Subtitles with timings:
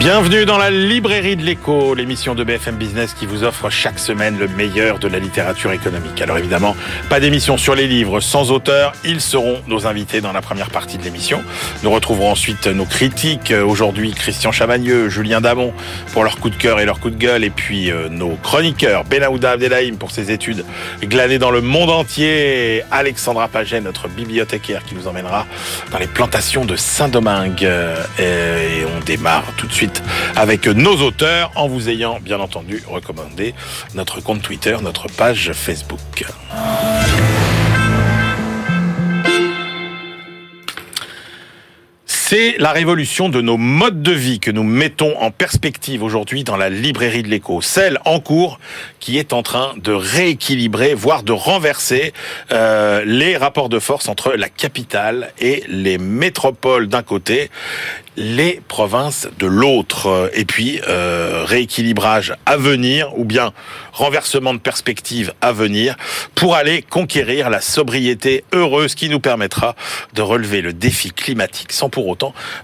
[0.00, 4.36] Bienvenue dans la librairie de l'écho, l'émission de BFM Business qui vous offre chaque semaine
[4.38, 6.20] le meilleur de la littérature économique.
[6.20, 6.76] Alors évidemment,
[7.08, 10.98] pas d'émission sur les livres sans auteur, ils seront nos invités dans la première partie
[10.98, 11.42] de l'émission.
[11.84, 15.72] Nous retrouverons ensuite nos critiques, aujourd'hui Christian Chavagneux, Julien Damon
[16.12, 19.04] pour leur coup de cœur et leur coup de gueule, et puis euh, nos chroniqueurs,
[19.04, 20.64] Benaouda Abdelhaim pour ses études
[21.02, 25.46] glanées dans le monde entier, Alexandra Paget, notre bibliothécaire qui nous emmènera
[25.92, 27.66] dans les plantations de Saint-Domingue.
[28.18, 29.83] Et on démarre tout de suite
[30.36, 33.54] avec nos auteurs en vous ayant bien entendu recommandé
[33.94, 36.24] notre compte Twitter, notre page Facebook.
[42.26, 46.56] C'est la révolution de nos modes de vie que nous mettons en perspective aujourd'hui dans
[46.56, 47.60] la librairie de l'écho.
[47.60, 48.58] Celle en cours
[48.98, 52.14] qui est en train de rééquilibrer, voire de renverser
[52.50, 57.50] euh, les rapports de force entre la capitale et les métropoles d'un côté,
[58.16, 60.30] les provinces de l'autre.
[60.32, 63.52] Et puis, euh, rééquilibrage à venir, ou bien
[63.92, 65.94] renversement de perspective à venir,
[66.34, 69.76] pour aller conquérir la sobriété heureuse qui nous permettra
[70.14, 72.13] de relever le défi climatique sans pour autant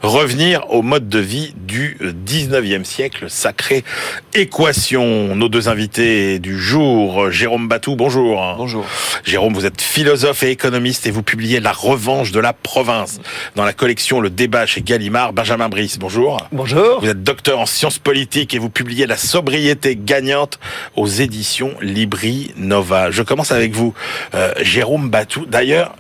[0.03, 3.85] revenir au mode de vie du 19e siècle, sacrée
[4.35, 5.35] équation.
[5.35, 8.55] Nos deux invités du jour, Jérôme Batou, bonjour.
[8.57, 8.87] Bonjour.
[9.25, 13.21] Jérôme, vous êtes philosophe et économiste et vous publiez La revanche de la province
[13.57, 15.33] dans la collection Le débat chez Gallimard.
[15.33, 16.39] Benjamin Brice, bonjour.
[16.53, 17.01] Bonjour.
[17.01, 20.59] Vous êtes docteur en sciences politiques et vous publiez La sobriété gagnante
[20.97, 23.11] aux éditions Libri Nova.
[23.11, 23.95] Je commence avec vous,
[24.35, 25.47] euh, Jérôme Batou.
[25.47, 25.95] D'ailleurs,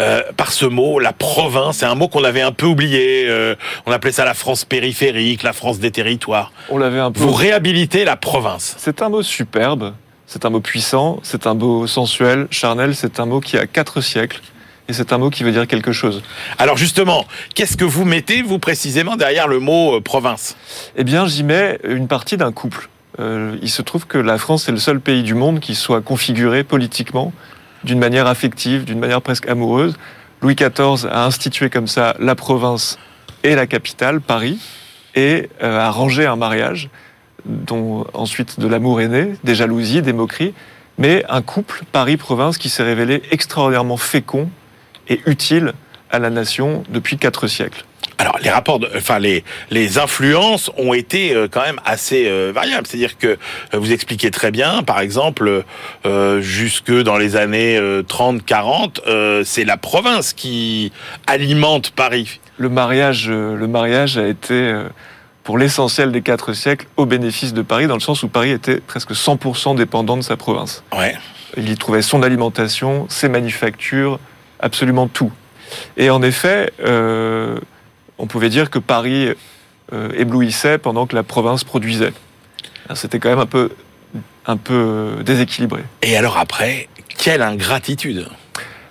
[0.00, 3.26] euh, par ce mot, la province, c'est un mot qu'on avait un peu oublié.
[3.28, 3.54] Euh,
[3.86, 6.52] on appelait ça la France périphérique, la France des territoires.
[6.70, 7.20] On l'avait un peu.
[7.20, 8.74] Vous réhabilitez la province.
[8.78, 9.94] C'est un mot superbe,
[10.26, 14.00] c'est un mot puissant, c'est un mot sensuel, charnel, c'est un mot qui a quatre
[14.00, 14.40] siècles.
[14.88, 16.22] Et c'est un mot qui veut dire quelque chose.
[16.58, 20.56] Alors justement, qu'est-ce que vous mettez, vous précisément, derrière le mot euh, province?
[20.96, 22.88] Eh bien, j'y mets une partie d'un couple.
[23.20, 26.00] Euh, il se trouve que la France est le seul pays du monde qui soit
[26.00, 27.32] configuré politiquement
[27.84, 29.96] d'une manière affective, d'une manière presque amoureuse.
[30.40, 32.98] Louis XIV a institué comme ça la province
[33.44, 34.58] et la capitale, Paris,
[35.14, 36.90] et euh, a rangé un mariage
[37.44, 40.54] dont ensuite de l'amour est né, des jalousies, des moqueries,
[40.98, 44.48] mais un couple Paris-Province qui s'est révélé extraordinairement fécond
[45.08, 45.72] et utile
[46.10, 47.84] à la nation depuis quatre siècles.
[48.22, 52.52] Alors les rapports, de, enfin les les influences ont été euh, quand même assez euh,
[52.54, 52.86] variables.
[52.86, 53.36] C'est-à-dire que euh,
[53.74, 55.64] vous expliquez très bien, par exemple,
[56.06, 60.92] euh, jusque dans les années 30-40, c'est la province qui
[61.26, 62.38] alimente Paris.
[62.58, 64.72] Le mariage, le mariage a été
[65.42, 68.80] pour l'essentiel des quatre siècles au bénéfice de Paris, dans le sens où Paris était
[68.80, 70.84] presque 100% dépendant de sa province.
[70.96, 71.16] Ouais.
[71.56, 74.20] Il y trouvait son alimentation, ses manufactures,
[74.60, 75.32] absolument tout.
[75.96, 77.58] Et en effet, euh,
[78.22, 79.34] on pouvait dire que Paris
[79.92, 82.12] euh, éblouissait pendant que la province produisait.
[82.94, 83.70] C'était quand même un peu,
[84.46, 85.82] un peu déséquilibré.
[86.02, 86.88] Et alors après,
[87.18, 88.26] quelle ingratitude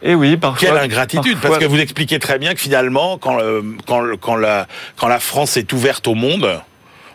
[0.03, 0.67] et oui, parfois.
[0.67, 4.35] Quelle ingratitude, parfois, parce que vous expliquez très bien que finalement, quand, euh, quand, quand,
[4.35, 6.59] la, quand la France est ouverte au monde,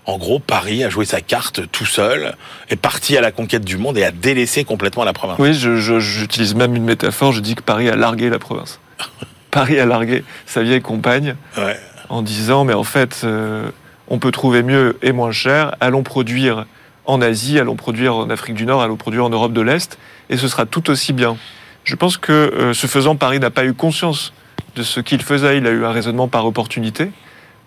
[0.05, 2.37] en gros, Paris a joué sa carte tout seul,
[2.71, 5.37] est parti à la conquête du monde et a délaissé complètement la province.
[5.41, 8.79] Oui, j'utilise même une métaphore, je dis que Paris a largué la province.
[9.51, 11.77] Paris a largué sa vieille compagne ouais.
[12.09, 13.71] En disant, mais en fait, euh,
[14.09, 16.67] on peut trouver mieux et moins cher, allons produire
[17.05, 20.37] en Asie, allons produire en Afrique du Nord, allons produire en Europe de l'Est, et
[20.37, 21.37] ce sera tout aussi bien.
[21.85, 24.33] Je pense que euh, ce faisant, Paris n'a pas eu conscience
[24.75, 25.59] de ce qu'il faisait.
[25.59, 27.11] Il a eu un raisonnement par opportunité,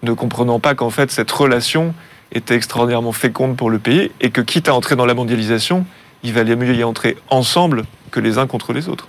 [0.04, 1.94] ne comprenant pas qu'en fait cette relation
[2.32, 5.86] était extraordinairement féconde pour le pays et que quitte à entrer dans la mondialisation,
[6.24, 9.08] il valait mieux y entrer ensemble que les uns contre les autres.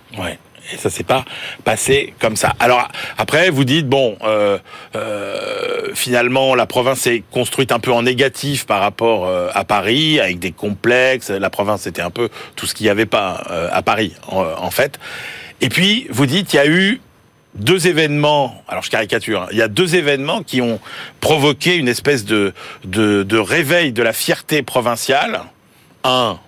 [0.73, 1.25] Et ça s'est pas
[1.65, 2.55] passé comme ça.
[2.61, 2.89] Alors
[3.19, 4.59] après, vous dites bon, euh,
[4.95, 10.21] euh, finalement, la province est construite un peu en négatif par rapport euh, à Paris,
[10.21, 11.31] avec des complexes.
[11.31, 14.71] La province c'était un peu tout ce qu'il n'y avait pas euh, à Paris, en,
[14.71, 14.99] fait.
[15.61, 17.01] Et puis vous dites, il y a eu
[17.55, 18.63] deux événements.
[18.69, 19.43] Alors je caricature.
[19.43, 20.79] Hein, il y a deux événements qui ont
[21.21, 22.53] provoqué une espèce de
[22.85, 25.41] de, de réveil de la fierté provinciale.
[26.05, 26.39] Un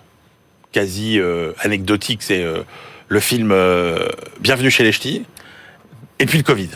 [0.71, 2.43] quasi euh, anecdotique, c'est
[3.07, 4.07] le film euh,
[4.39, 5.25] Bienvenue chez les Ch'tis,
[6.19, 6.69] et puis le Covid.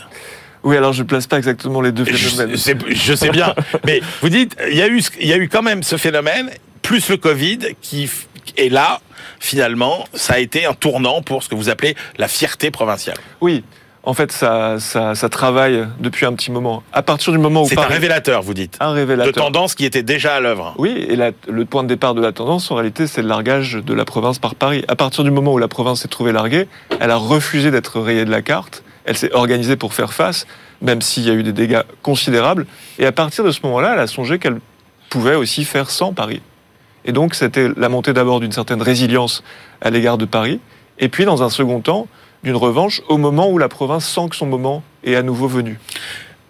[0.62, 2.56] Oui, alors je ne place pas exactement les deux phénomènes.
[2.56, 3.54] Je, je sais bien,
[3.86, 6.50] mais vous dites, il y, a eu, il y a eu quand même ce phénomène,
[6.82, 8.10] plus le Covid, qui
[8.56, 9.00] est là,
[9.40, 13.18] finalement, ça a été un tournant pour ce que vous appelez la fierté provinciale.
[13.40, 13.64] Oui,
[14.04, 16.82] en fait, ça, ça, ça, travaille depuis un petit moment.
[16.92, 19.84] À partir du moment où c'est un révélateur, vous dites, un révélateur de tendance qui
[19.84, 20.74] était déjà à l'œuvre.
[20.78, 23.94] Oui, et le point de départ de la tendance, en réalité, c'est le largage de
[23.94, 24.84] la province par Paris.
[24.88, 26.68] À partir du moment où la province s'est trouvée larguée,
[27.00, 28.82] elle a refusé d'être rayée de la carte.
[29.04, 30.46] Elle s'est organisée pour faire face,
[30.80, 32.66] même s'il y a eu des dégâts considérables.
[32.98, 34.60] Et à partir de ce moment-là, elle a songé qu'elle
[35.10, 36.42] pouvait aussi faire sans Paris.
[37.04, 39.42] Et donc, c'était la montée d'abord d'une certaine résilience
[39.80, 40.60] à l'égard de Paris,
[40.98, 42.06] et puis, dans un second temps,
[42.42, 45.78] d'une revanche au moment où la province sent que son moment est à nouveau venu.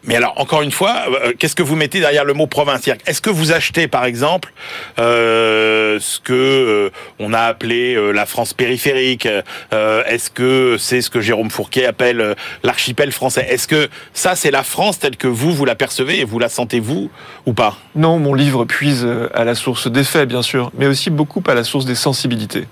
[0.08, 2.88] Mais alors, encore une fois, euh, qu'est-ce que vous mettez derrière le mot province?
[3.06, 4.52] Est-ce que vous achetez, par exemple,
[4.98, 11.20] euh, ce que euh, on a appelé la France périphérique Est-ce que c'est ce que
[11.20, 13.46] Jérôme Fourquet appelle l'archipel français?
[13.50, 16.48] Est-ce que ça, c'est la France telle que vous, vous la percevez et vous la
[16.48, 17.10] sentez, vous,
[17.44, 17.76] ou pas?
[17.94, 21.54] Non, mon livre puise à la source des faits, bien sûr, mais aussi beaucoup à
[21.54, 22.66] la source des sensibilités.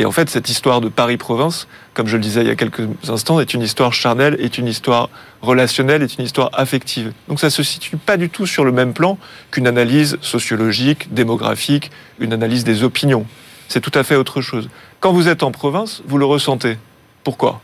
[0.00, 2.88] Et en fait, cette histoire de Paris-Province, comme je le disais il y a quelques
[3.08, 5.10] instants, est une histoire charnelle, est une histoire
[5.42, 7.12] relationnelle, est une histoire affective.
[7.26, 9.18] Donc ça se situe pas du tout sur le même plan
[9.50, 11.90] qu'une analyse sociologique, démographique,
[12.20, 13.26] une analyse des opinions.
[13.66, 14.70] C'est tout à fait autre chose.
[15.00, 16.78] Quand vous êtes en province, vous le ressentez.
[17.24, 17.60] Pourquoi?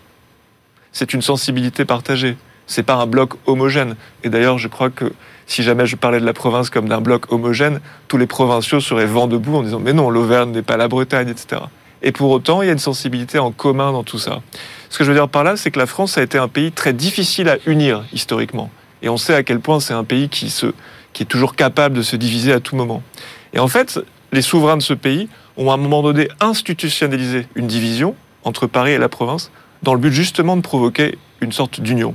[0.90, 2.36] C'est une sensibilité partagée.
[2.66, 3.94] C'est pas un bloc homogène.
[4.24, 5.12] Et d'ailleurs, je crois que
[5.46, 9.06] si jamais je parlais de la province comme d'un bloc homogène, tous les provinciaux seraient
[9.06, 11.62] vent debout en disant mais non, l'Auvergne n'est pas la Bretagne, etc.
[12.04, 14.42] Et pour autant, il y a une sensibilité en commun dans tout ça.
[14.90, 16.70] Ce que je veux dire par là, c'est que la France a été un pays
[16.70, 18.70] très difficile à unir historiquement.
[19.02, 20.66] Et on sait à quel point c'est un pays qui, se,
[21.14, 23.02] qui est toujours capable de se diviser à tout moment.
[23.54, 23.98] Et en fait,
[24.32, 28.14] les souverains de ce pays ont à un moment donné institutionnalisé une division
[28.44, 29.50] entre Paris et la province
[29.82, 32.14] dans le but justement de provoquer une sorte d'union.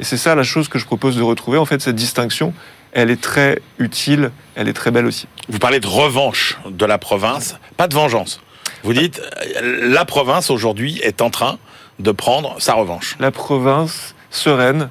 [0.00, 1.56] Et c'est ça la chose que je propose de retrouver.
[1.56, 2.52] En fait, cette distinction,
[2.90, 5.28] elle est très utile, elle est très belle aussi.
[5.48, 8.40] Vous parlez de revanche de la province, pas de vengeance.
[8.82, 9.20] Vous dites,
[9.62, 11.58] la province aujourd'hui est en train
[11.98, 13.16] de prendre sa revanche.
[13.20, 14.90] La province sereine,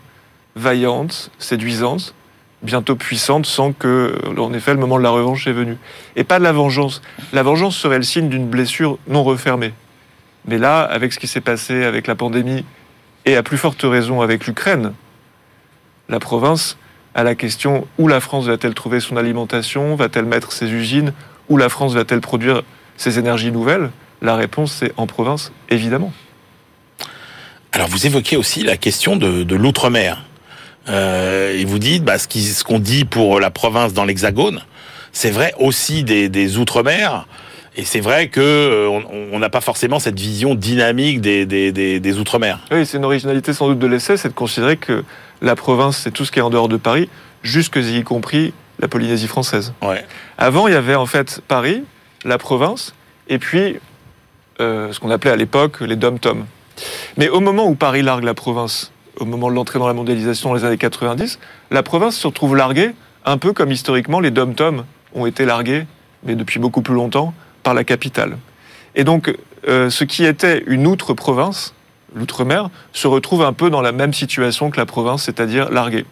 [0.56, 2.14] vaillante, séduisante,
[2.62, 5.78] bientôt puissante, sans que, en effet, le moment de la revanche est venu.
[6.16, 7.02] Et pas de la vengeance.
[7.34, 9.74] La vengeance serait le signe d'une blessure non refermée.
[10.46, 12.66] Mais là, avec ce qui s'est passé avec la pandémie,
[13.26, 14.94] et à plus forte raison avec l'Ukraine,
[16.10, 16.78] la province
[17.16, 21.14] a la question où la France va-t-elle trouver son alimentation, va-t-elle mettre ses usines,
[21.50, 22.62] où la France va-t-elle produire
[23.00, 23.90] ces énergies nouvelles
[24.22, 26.12] La réponse, c'est en province, évidemment.
[27.72, 30.26] Alors, vous évoquez aussi la question de, l'outre-mer.
[30.90, 34.60] Euh, et vous dites, bah, ce qu'on dit pour la province dans l'Hexagone,
[35.14, 37.26] c'est vrai aussi des, outre-mer.
[37.78, 38.90] Et c'est vrai que euh,
[39.32, 42.60] on n'a pas forcément cette vision dynamique des, des outre-mer.
[42.72, 45.06] Oui, c'est une originalité sans doute de l'essai, c'est de considérer que
[45.42, 47.08] la province, c'est tout ce qui est en dehors de Paris,
[47.44, 49.74] jusque y compris la Polynésie française.
[49.82, 50.04] Ouais.
[50.38, 51.84] Avant, il y avait en fait Paris,
[52.26, 52.94] la province,
[53.28, 53.78] et puis
[54.62, 56.46] euh, ce qu'on appelait à l'époque les dom-toms.
[57.18, 60.50] Mais au moment où Paris largue la province, au moment de l'entrée dans la mondialisation
[60.50, 61.40] dans les années 90,
[61.72, 62.92] la province se retrouve larguée,
[63.26, 65.86] un peu comme historiquement les dom-toms ont été largués,
[66.24, 67.34] mais depuis beaucoup plus longtemps,
[67.64, 68.38] par la capitale.
[68.96, 69.34] Et donc,
[69.68, 71.74] euh, ce qui était une outre-province,
[72.16, 76.06] l'outre-mer, se retrouve un peu dans la même situation que la province, c'est-à-dire larguée.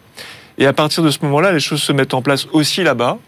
[0.58, 3.18] Et à partir de ce moment-là, les choses se mettent en place aussi là-bas,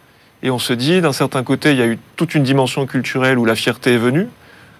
[0.43, 3.39] et on se dit, d'un certain côté, il y a eu toute une dimension culturelle
[3.39, 4.27] où la fierté est venue.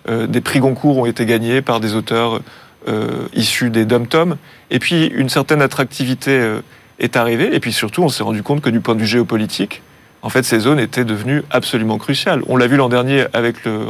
[0.09, 2.41] Euh, des prix Goncourt ont été gagnés par des auteurs
[2.89, 4.37] euh, issus des dom-toms.
[4.71, 6.61] Et puis, une certaine attractivité euh,
[6.99, 7.55] est arrivée.
[7.55, 9.83] Et puis surtout, on s'est rendu compte que du point de vue géopolitique,
[10.23, 12.43] en fait, ces zones étaient devenues absolument cruciales.
[12.47, 13.87] On l'a vu l'an dernier avec le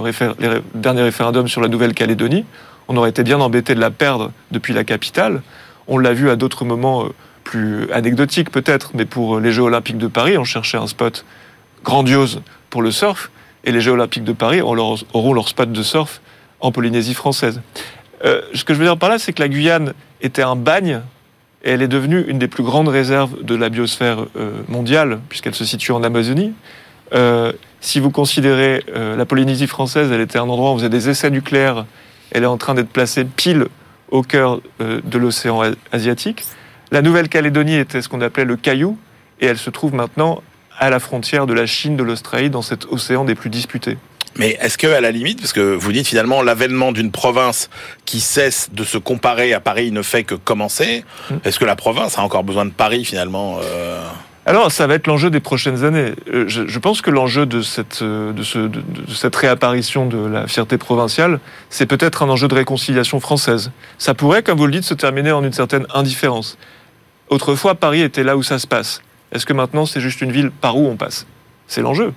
[0.75, 2.44] dernier référendum sur la Nouvelle-Calédonie.
[2.88, 5.42] On aurait été bien embêté de la perdre depuis la capitale.
[5.88, 7.06] On l'a vu à d'autres moments
[7.42, 11.25] plus anecdotiques peut-être, mais pour les Jeux Olympiques de Paris, on cherchait un spot
[11.84, 13.30] grandiose pour le surf,
[13.64, 16.20] et les Jeux Olympiques de Paris auront leur spot de surf
[16.60, 17.60] en Polynésie française.
[18.25, 21.00] Euh, ce que je veux dire par là, c'est que la Guyane était un bagne,
[21.62, 25.54] et elle est devenue une des plus grandes réserves de la biosphère euh, mondiale, puisqu'elle
[25.54, 26.52] se situe en Amazonie.
[27.12, 31.08] Euh, si vous considérez la Polynésie française, elle était un endroit où on faisait des
[31.08, 31.87] essais nucléaires,
[32.30, 33.68] elle est en train d'être placée pile
[34.10, 36.44] au cœur de l'océan asiatique.
[36.92, 38.99] La Nouvelle-Calédonie était ce qu'on appelait le caillou,
[39.40, 40.42] et elle se trouve maintenant
[40.80, 43.99] à la frontière de la Chine, de l'Australie, dans cet océan des plus disputés.
[44.37, 47.68] Mais est-ce que, à la limite, parce que vous dites finalement l'avènement d'une province
[48.04, 51.37] qui cesse de se comparer à Paris ne fait que commencer, hmm.
[51.44, 54.00] est-ce que la province a encore besoin de Paris finalement euh
[54.46, 56.14] alors, ça va être l'enjeu des prochaines années.
[56.32, 58.82] Euh, je, pense que l'enjeu de cette, euh, de, ce, de,
[59.14, 63.70] cette réapparition de la fierté provinciale, c'est peut-être un enjeu de réconciliation française.
[63.99, 66.56] Ça pourrait, comme vous le dites, se terminer en une certaine indifférence.
[67.28, 69.02] Autrefois, Paris était là où ça se passe.
[69.32, 71.26] Est-ce que maintenant c'est juste une ville par où on passe?
[71.66, 72.12] C'est l'enjeu.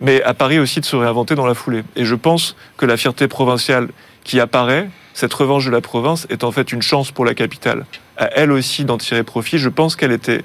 [0.00, 1.84] Mais à Paris aussi de se réinventer dans la foulée.
[1.96, 3.88] Et je pense que la fierté provinciale
[4.24, 7.86] qui apparaît cette revanche de la province est en fait une chance pour la capitale,
[8.16, 9.58] à elle aussi d'en tirer profit.
[9.58, 10.42] Je pense qu'elle était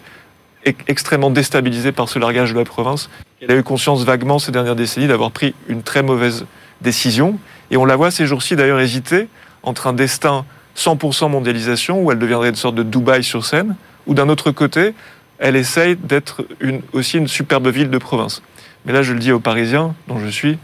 [0.88, 3.10] extrêmement déstabilisée par ce largage de la province.
[3.42, 6.46] Elle a eu conscience vaguement ces dernières décennies d'avoir pris une très mauvaise
[6.82, 7.40] décision.
[7.72, 9.28] Et on la voit ces jours-ci d'ailleurs hésiter
[9.64, 10.46] entre un destin
[10.78, 13.76] 100% mondialisation, où elle deviendrait une sorte de Dubaï sur scène,
[14.08, 14.94] ou d'un autre côté,
[15.40, 16.46] elle essaye d'être
[16.94, 18.42] aussi une superbe ville de province.
[18.86, 20.58] Mais là, je le dis aux Parisiens, dont je suis,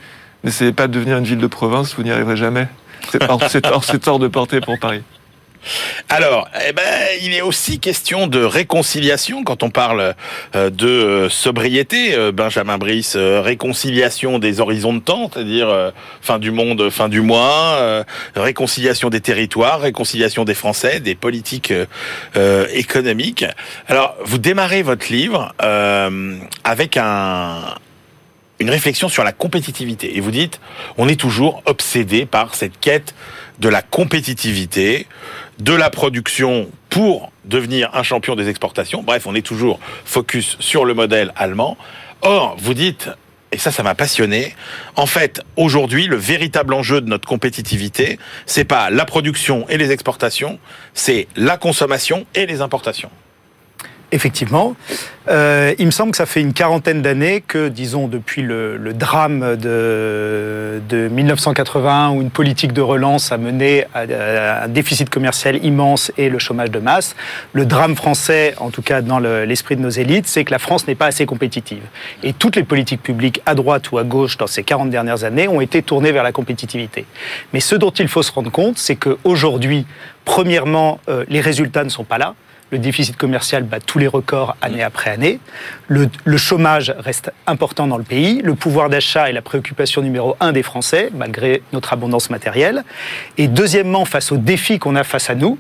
[0.43, 2.67] n'essayez pas de devenir une ville de province, vous n'y arriverez jamais.
[3.09, 5.01] C'est hors, de portée pour Paris.
[6.09, 6.83] Alors, eh ben,
[7.21, 10.15] il est aussi question de réconciliation quand on parle
[10.55, 12.13] euh, de euh, sobriété.
[12.13, 18.03] Euh, Benjamin Brice, réconciliation des horizons de temps, c'est-à-dire fin du monde, fin du mois,
[18.35, 21.73] réconciliation des territoires, réconciliation des Français, des politiques
[22.73, 23.45] économiques.
[23.87, 25.53] Alors, vous démarrez votre livre
[26.63, 27.75] avec un,
[28.59, 30.17] une réflexion sur la compétitivité.
[30.17, 30.59] Et vous dites,
[30.97, 33.13] on est toujours obsédé par cette quête
[33.59, 35.07] de la compétitivité,
[35.59, 39.03] de la production pour devenir un champion des exportations.
[39.03, 41.77] Bref, on est toujours focus sur le modèle allemand.
[42.21, 43.09] Or, vous dites,
[43.51, 44.55] et ça, ça m'a passionné.
[44.95, 49.91] En fait, aujourd'hui, le véritable enjeu de notre compétitivité, c'est pas la production et les
[49.91, 50.59] exportations,
[50.93, 53.11] c'est la consommation et les importations.
[54.15, 54.77] Effectivement.
[55.27, 59.57] Euh, il me semble que ça fait une quarantaine d'années que, disons, depuis le, drame
[59.57, 66.13] de, de 1981, où une politique de relance a mené à, un déficit commercial immense
[66.17, 67.17] et le chômage de masse,
[67.51, 70.87] le drame français, en tout cas dans l'esprit de nos élites, c'est que la France
[70.87, 71.83] n'est pas assez compétitive.
[72.23, 75.49] Et toutes les politiques publiques, à droite ou à gauche, dans ces 40 dernières années,
[75.49, 77.05] ont été tournées vers la compétitivité.
[77.51, 79.85] Mais ce dont il faut se rendre compte, c'est qu'aujourd'hui,
[80.23, 82.33] premièrement, euh, les résultats ne sont pas là.
[82.71, 85.39] Le déficit commercial bat tous les records année après année.
[85.87, 88.41] Le, chômage reste important dans le pays.
[88.41, 92.83] Le pouvoir d'achat est la préoccupation numéro un des Français, malgré notre abondance matérielle.
[93.37, 95.59] Et deuxièmement, face aux défis qu'on a face à nous,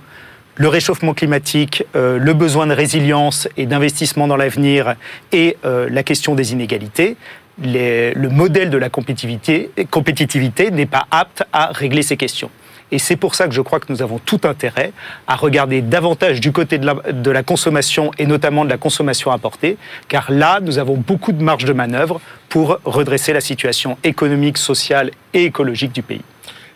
[0.55, 4.95] le réchauffement climatique, euh, le besoin de résilience et d'investissement dans l'avenir
[5.31, 7.17] et euh, la question des inégalités,
[7.61, 12.49] le modèle de la compétitivité n'est pas apte à régler ces questions.
[12.91, 14.93] Et c'est pour ça que je crois que nous avons tout intérêt
[15.27, 19.31] à regarder davantage du côté de la, de la consommation et notamment de la consommation
[19.31, 19.77] importée,
[20.07, 25.11] car là, nous avons beaucoup de marge de manœuvre pour redresser la situation économique, sociale
[25.33, 26.21] et écologique du pays.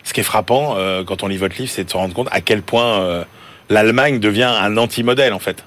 [0.02, 2.28] Ce qui est frappant euh, quand on lit votre livre, c'est de se rendre compte
[2.32, 3.24] à quel point euh,
[3.68, 5.64] l'Allemagne devient un anti-modèle en fait.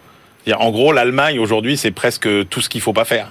[0.57, 3.29] En gros, l'Allemagne aujourd'hui, c'est presque tout ce qu'il ne faut pas faire.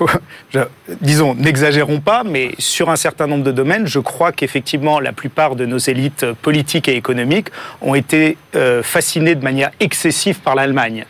[1.00, 5.56] disons, n'exagérons pas, mais sur un certain nombre de domaines, je crois qu'effectivement, la plupart
[5.56, 7.48] de nos élites politiques et économiques
[7.80, 11.04] ont été euh, fascinées de manière excessive par l'Allemagne.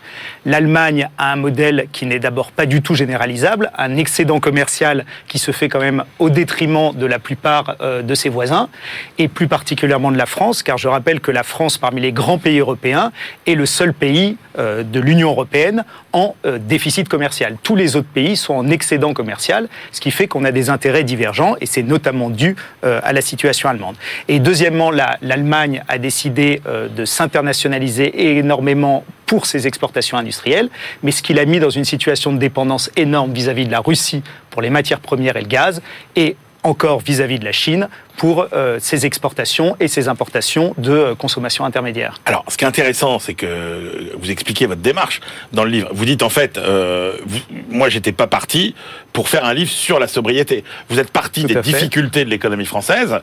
[0.44, 5.38] L'Allemagne a un modèle qui n'est d'abord pas du tout généralisable, un excédent commercial qui
[5.38, 8.68] se fait quand même au détriment de la plupart euh, de ses voisins,
[9.18, 12.38] et plus particulièrement de la France, car je rappelle que la France, parmi les grands
[12.38, 13.12] pays européens,
[13.46, 15.84] est le seul pays euh, de l'Union européenne
[16.18, 17.56] en déficit commercial.
[17.62, 21.04] Tous les autres pays sont en excédent commercial, ce qui fait qu'on a des intérêts
[21.04, 23.96] divergents et c'est notamment dû euh, à la situation allemande.
[24.26, 30.70] Et deuxièmement, l'Allemagne a décidé euh, de s'internationaliser énormément pour ses exportations industrielles,
[31.02, 33.80] mais ce qui l'a mis dans une situation de dépendance énorme vis-à-vis -vis de la
[33.80, 35.82] Russie pour les matières premières et le gaz,
[36.16, 41.14] et encore vis-à-vis de la Chine pour euh, ses exportations et ses importations de euh,
[41.14, 42.20] consommation intermédiaire.
[42.26, 45.20] Alors, ce qui est intéressant, c'est que vous expliquez votre démarche
[45.52, 45.88] dans le livre.
[45.92, 47.38] Vous dites en fait, euh, vous,
[47.70, 48.74] moi, j'étais pas parti
[49.12, 50.64] pour faire un livre sur la sobriété.
[50.88, 53.20] Vous êtes parti des difficultés de l'économie française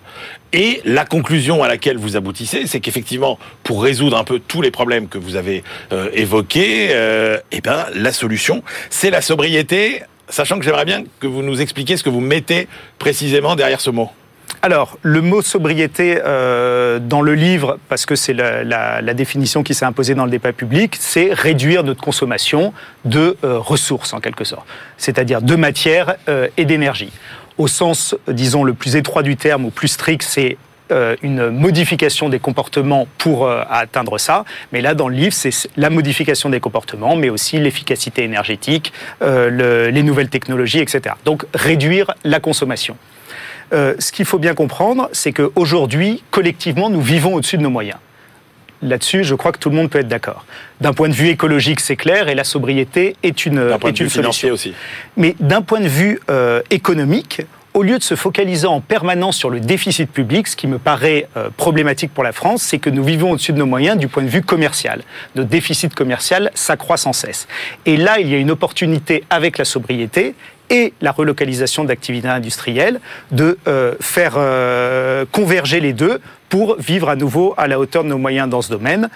[0.53, 4.71] et la conclusion à laquelle vous aboutissez, c'est qu'effectivement, pour résoudre un peu tous les
[4.71, 6.91] problèmes que vous avez euh, évoqués,
[7.51, 11.97] eh ben, la solution, c'est la sobriété sachant que j'aimerais bien que vous nous expliquiez
[11.97, 12.67] ce que vous mettez
[12.99, 14.09] précisément derrière ce mot.
[14.61, 19.85] Alors, le mot sobriété euh, dans le livre, parce que c'est la, définition qui s'est
[19.85, 22.73] imposée dans le débat public, c'est réduire notre consommation
[23.05, 24.65] de euh, ressources, en quelque sorte,
[24.97, 27.11] c'est-à-dire de matière euh, et d'énergie.
[27.57, 30.57] Au sens, disons, le plus étroit du terme, ou plus strict, c'est
[31.21, 34.45] une modification des comportements pour euh, atteindre ça.
[34.71, 39.91] Mais là, dans le livre, c'est la modification des comportements, mais aussi l'efficacité énergétique, euh,
[39.91, 41.15] les nouvelles technologies, etc.
[41.25, 42.97] Donc, réduire la consommation.
[43.71, 47.97] ce qu'il faut bien comprendre, c'est qu'aujourd'hui, collectivement, nous vivons au-dessus de nos moyens.
[48.81, 50.45] Là-dessus, je crois que tout le monde peut être d'accord.
[50.81, 53.97] D'un point de vue écologique, c'est clair, et la sobriété est une, d'un point de
[53.97, 54.73] vue financier aussi.
[55.17, 56.19] Mais d'un point de vue
[56.69, 57.41] économique,
[57.75, 61.27] au lieu de se focaliser en permanence sur le déficit public, ce qui me paraît
[61.35, 64.23] euh, problématique pour la France, c'est que nous vivons au-dessus de nos moyens du point
[64.23, 65.03] de vue commercial.
[65.35, 67.49] Notre déficit commercial s'accroît sans cesse.
[67.85, 70.35] Et là, il y a une opportunité avec la sobriété
[70.69, 73.01] et la relocalisation d'activités industrielles
[73.31, 78.09] de euh, faire euh, converger les deux pour vivre à nouveau à la hauteur de
[78.09, 79.09] nos moyens dans ce domaine.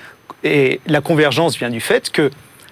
[0.43, 2.29] Et la convergence vient du fait que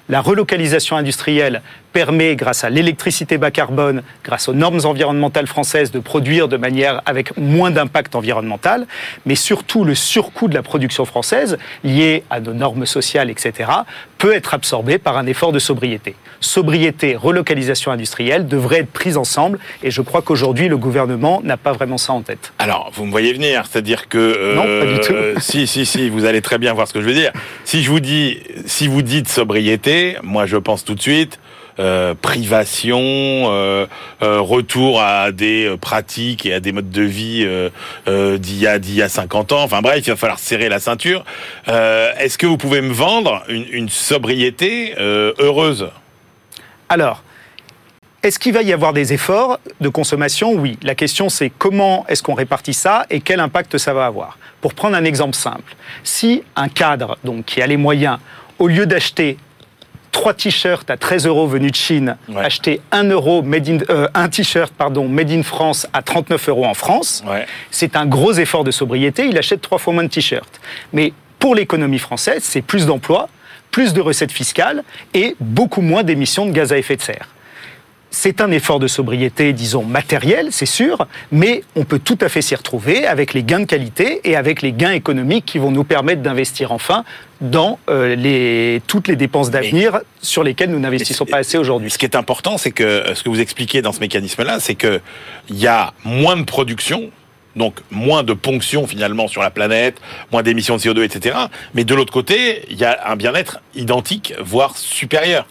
[0.10, 1.62] la relocalisation industrielle
[1.94, 7.01] permet, grâce à l'électricité bas carbone, grâce aux normes environnementales françaises, de produire de manière
[7.06, 8.86] avec moins d'impact environnemental,
[9.25, 13.72] mais surtout le surcoût de la production française, lié à nos normes sociales, etc.,
[14.17, 16.15] peut être absorbé par un effort de sobriété.
[16.39, 21.72] Sobriété, relocalisation industrielle devraient être prises ensemble, et je crois qu'aujourd'hui, le gouvernement n'a pas
[21.72, 22.53] vraiment ça en tête.
[22.60, 24.17] Alors, vous me voyez venir, c'est-à-dire que...
[24.17, 25.39] Euh, non, pas du tout.
[25.39, 27.32] si, si, si, vous allez très bien voir ce que je veux dire.
[27.63, 31.39] Si je vous dis, si vous dites sobriété, moi je pense tout de suite
[31.79, 33.86] euh, privation, euh,
[34.24, 37.48] euh, retour à des pratiques et à des modes de vie
[38.07, 39.63] d'il y a d'il y a 50 ans.
[39.63, 41.24] Enfin bref, il va falloir serrer la ceinture.
[41.67, 45.89] Est-ce que vous pouvez me vendre une, une sobriété heureuse?
[46.89, 47.24] Alors.
[48.24, 50.51] Est-ce qu'il va y avoir des efforts de consommation?
[50.51, 50.77] Oui.
[50.81, 54.39] La question, c'est comment est-ce qu'on répartit ça et quel impact ça va avoir?
[54.60, 58.17] Pour prendre un exemple simple, si un cadre donc, qui a les moyens,
[58.60, 59.38] au lieu d'acheter
[60.17, 64.29] trois t-shirts à 13 euros venus de Chine, acheter un euro made in, euh, un
[64.29, 67.24] t-shirt pardon made in France à 39 euros en France,
[67.69, 69.27] c'est un gros effort de sobriété.
[69.27, 70.59] Il achète trois fois moins de t-shirts.
[70.91, 73.29] Mais pour l'économie française, c'est plus d'emplois,
[73.69, 74.83] plus de recettes fiscales
[75.13, 77.27] et beaucoup moins d'émissions de gaz à effet de serre.
[78.09, 82.41] C'est un effort de sobriété, disons, matériel, c'est sûr, mais on peut tout à fait
[82.41, 85.83] s'y retrouver avec les gains de qualité et avec les gains économiques qui vont nous
[85.83, 87.03] permettre d'investir enfin
[87.41, 91.91] dans euh, les, toutes les dépenses d'avenir sur lesquelles nous n'investissons pas assez aujourd'hui.
[91.91, 94.75] Ce qui est important, c'est que euh, ce que vous expliquez dans ce mécanisme-là, c'est
[94.75, 95.01] qu'il
[95.49, 97.11] y a moins de production,
[97.57, 99.99] donc moins de ponction finalement sur la planète,
[100.31, 101.35] moins d'émissions de CO2, etc.
[101.73, 105.45] Mais de l'autre côté, il y a un bien-être identique, voire supérieur.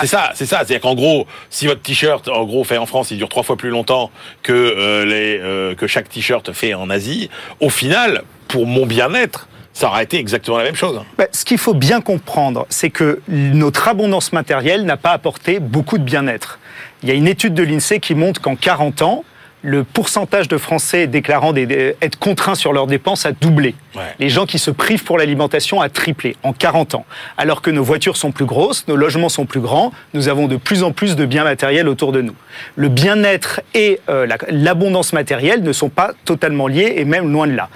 [0.00, 0.58] C'est ça, c'est ça.
[0.58, 3.56] C'est-à-dire qu'en gros, si votre t-shirt, en gros, fait en France, il dure trois fois
[3.56, 4.10] plus longtemps
[4.42, 7.30] que euh, les euh, que chaque t-shirt fait en Asie,
[7.60, 11.00] au final, pour mon bien-être, ça aurait été exactement la même chose.
[11.18, 15.98] Bah, ce qu'il faut bien comprendre, c'est que notre abondance matérielle n'a pas apporté beaucoup
[15.98, 16.58] de bien-être.
[17.02, 19.24] Il y a une étude de l'INSEE qui montre qu'en 40 ans,
[19.62, 23.74] le pourcentage de Français déclarant être contraints sur leurs dépenses a doublé.
[24.18, 27.06] Les gens qui se privent pour l'alimentation a triplé en 40 ans.
[27.36, 30.56] Alors que nos voitures sont plus grosses, nos logements sont plus grands, nous avons de
[30.56, 32.34] plus en plus de biens matériels autour de nous.
[32.76, 37.52] Le bien-être et euh, l'abondance matérielle ne sont pas totalement liés et même loin de
[37.52, 37.68] là.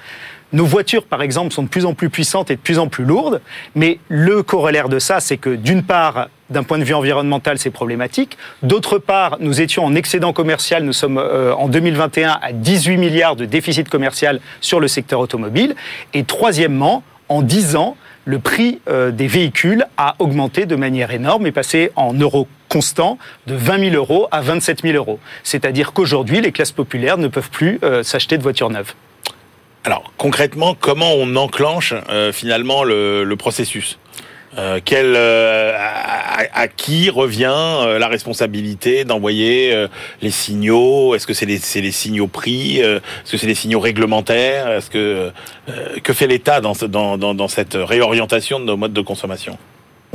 [0.57, 3.05] Nos voitures, par exemple, sont de plus en plus puissantes et de plus en plus
[3.05, 3.43] lourdes,
[3.75, 7.69] mais le corollaire de ça, c'est que d'une part, d'un point de vue environnemental, c'est
[7.69, 8.39] problématique.
[8.63, 13.37] D'autre part, nous étions en excédent commercial, nous sommes euh, en 2021 à 18 milliards
[13.37, 15.75] de déficit commercial sur le secteur automobile.
[16.15, 21.47] Et troisièmement, en 10 ans, le prix euh, des véhicules a augmenté de manière énorme
[21.47, 25.21] et passé en euros constants de 20 000 euros à 27 000 euros.
[25.43, 28.95] C'est-à-dire qu'aujourd'hui, les classes populaires ne peuvent plus euh, s'acheter de voitures neuves.
[29.87, 34.01] Alors concrètement, comment on enclenche euh, finalement le, processus?
[34.59, 35.79] Euh, quel, euh,
[36.53, 39.87] à, qui revient la responsabilité d'envoyer
[40.23, 41.15] les signaux?
[41.15, 44.69] Est-ce que c'est les, les, signaux pris Est-ce que c'est les signaux réglementaires?
[44.73, 45.31] Est-ce que
[46.03, 49.57] que fait l'État dans, dans, dans cette réorientation de nos modes de consommation?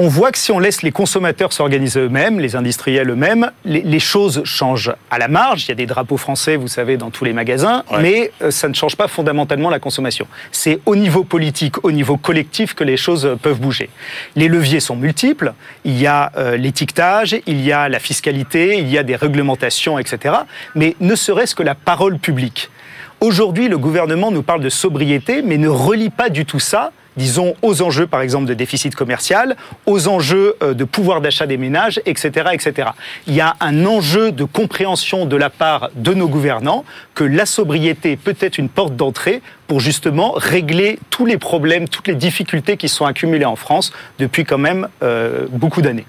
[0.01, 4.41] On voit que si on laisse les consommateurs s'organiser eux-mêmes, les industriels eux-mêmes, les, choses
[4.45, 5.65] changent à la marge.
[5.65, 8.67] Il y a des drapeaux français, vous savez, dans tous les magasins, mais euh, ça
[8.67, 10.25] ne change pas fondamentalement la consommation.
[10.51, 13.91] C'est au niveau politique, au niveau collectif que les choses peuvent bouger.
[14.35, 15.53] Les leviers sont multiples.
[15.85, 19.99] Il y a euh, l'étiquetage, il y a la fiscalité, il y a des réglementations,
[19.99, 20.33] etc.
[20.73, 22.71] Mais ne serait-ce que la parole publique.
[23.19, 27.55] Aujourd'hui, le gouvernement nous parle de sobriété, mais ne relie pas du tout ça disons,
[27.61, 32.01] aux enjeux, par exemple, de déficit commercial, aux enjeux euh, de pouvoir d'achat des ménages,
[32.05, 32.89] etc., etc.
[33.27, 37.45] Il y a un enjeu de compréhension de la part de nos gouvernants que la
[37.45, 42.77] sobriété peut être une porte d'entrée pour justement régler tous les problèmes, toutes les difficultés
[42.77, 46.05] qui sont accumulées en France depuis quand même euh, beaucoup d'années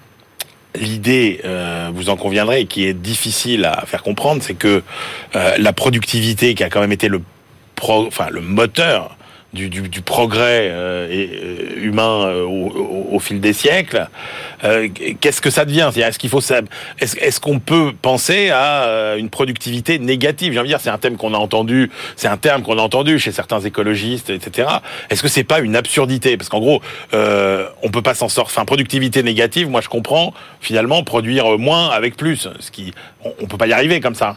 [0.75, 4.83] l'idée, euh, vous en conviendrez, qui est difficile à faire comprendre, c'est que
[5.35, 7.21] la productivité, qui a quand même été le,
[7.79, 9.19] enfin, le moteur
[9.53, 14.09] du, du, du progrès euh, euh humain euh, au, au, fil des siècles,
[14.65, 14.89] euh,
[15.21, 15.91] qu'est-ce que ça devient?
[15.95, 20.53] Est-ce qu'il faut est-ce, qu'on peut penser à une productivité négative?
[20.53, 22.83] J'ai envie de dire, c'est un thème qu'on a entendu, c'est un terme qu'on a
[22.83, 24.69] entendu chez certains écologistes, etc.
[25.11, 26.37] Est-ce que c'est pas une absurdité?
[26.37, 26.81] Parce qu'en gros,
[27.13, 28.53] on peut pas s'en sortir.
[28.57, 32.93] Enfin, productivité négative, moi je comprends finalement produire moins avec plus, ce qui
[33.25, 34.37] on, on peut pas y arriver comme ça.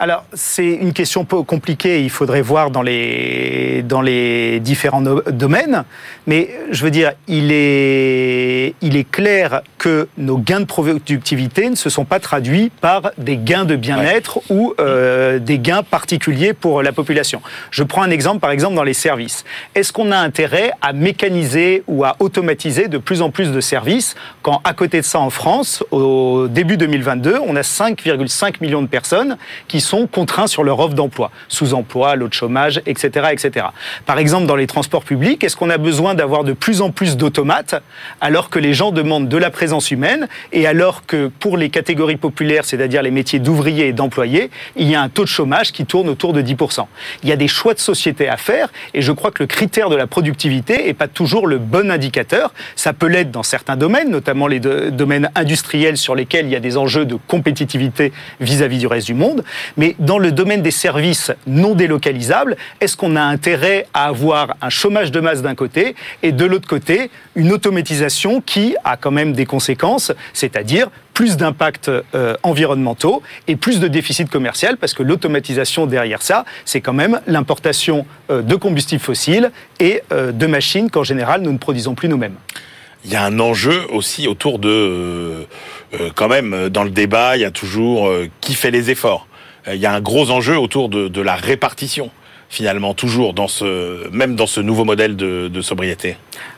[0.00, 2.02] Alors, c'est une question peu compliquée.
[2.02, 5.82] Il faudrait voir dans les, dans les différents domaines.
[6.28, 11.74] Mais je veux dire, il est, il est clair que nos gains de productivité ne
[11.74, 16.80] se sont pas traduits par des gains de bien-être ou euh, des gains particuliers pour
[16.84, 17.42] la population.
[17.72, 19.44] Je prends un exemple, par exemple, dans les services.
[19.74, 24.14] Est-ce qu'on a intérêt à mécaniser ou à automatiser de plus en plus de services
[24.42, 28.86] quand, à côté de ça, en France, au début 2022, on a 5,5 millions de
[28.86, 33.66] personnes qui sont contraints sur leur offre d'emploi, sous-emploi, lot de chômage, etc., etc.
[34.06, 37.16] Par exemple, dans les transports publics, est-ce qu'on a besoin d'avoir de plus en plus
[37.16, 37.74] d'automates
[38.20, 42.16] alors que les gens demandent de la présence humaine et alors que pour les catégories
[42.16, 45.84] populaires, c'est-à-dire les métiers d'ouvriers et d'employés, il y a un taux de chômage qui
[45.86, 46.86] tourne autour de 10%.
[47.22, 49.88] Il y a des choix de société à faire et je crois que le critère
[49.90, 52.52] de la productivité n'est pas toujours le bon indicateur.
[52.76, 56.56] Ça peut l'être dans certains domaines, notamment les do- domaines industriels sur lesquels il y
[56.56, 59.44] a des enjeux de compétitivité vis-à-vis du reste du monde.
[59.78, 64.70] Mais dans le domaine des services non délocalisables, est-ce qu'on a intérêt à avoir un
[64.70, 69.32] chômage de masse d'un côté et de l'autre côté une automatisation qui a quand même
[69.32, 74.76] des conséquences, c'est-à-dire plus d'impacts euh, environnementaux et plus de déficit commercial?
[74.76, 80.32] Parce que l'automatisation derrière ça, c'est quand même l'importation euh, de combustibles fossiles et euh,
[80.32, 82.34] de machines qu'en général nous ne produisons plus nous-mêmes.
[83.04, 85.46] Il y a un enjeu aussi autour de,
[86.16, 89.27] quand même, dans le débat, il y a toujours qui fait les efforts.
[89.68, 92.10] Euh, Il y a un gros enjeu autour de, la répartition,
[92.48, 96.16] finalement, toujours dans ce, même dans ce nouveau modèle de, sobriété.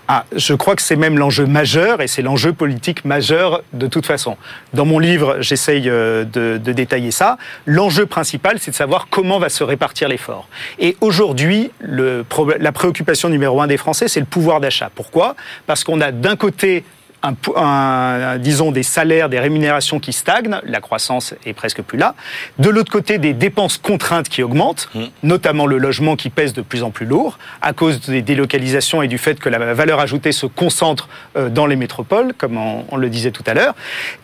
[0.09, 4.07] Ah, je crois que c'est même l'enjeu majeur et c'est l'enjeu politique majeur de toute
[4.07, 4.37] façon.
[4.75, 7.39] Dans mon livre, j'essaye euh, de, détailler ça.
[7.65, 10.49] L'enjeu principal, c'est de savoir comment va se répartir l'effort.
[10.79, 14.91] Et aujourd'hui, la préoccupation numéro un des Français, c'est le pouvoir d'achat.
[14.95, 15.37] Pourquoi?
[15.67, 16.85] Parce qu'on a d'un côté
[17.23, 22.15] un, un- disons des salaires, des rémunérations qui stagnent, la croissance est presque plus là.
[22.59, 24.89] De l'autre côté, des dépenses contraintes qui augmentent,
[25.23, 29.09] notamment le logement qui pèse de plus en plus lourd à cause des délocalisations et
[29.09, 32.97] du fait que la valeur ajoutée se concentre euh, dans les métropoles, comme on, on
[32.97, 33.75] le disait tout à l'heure.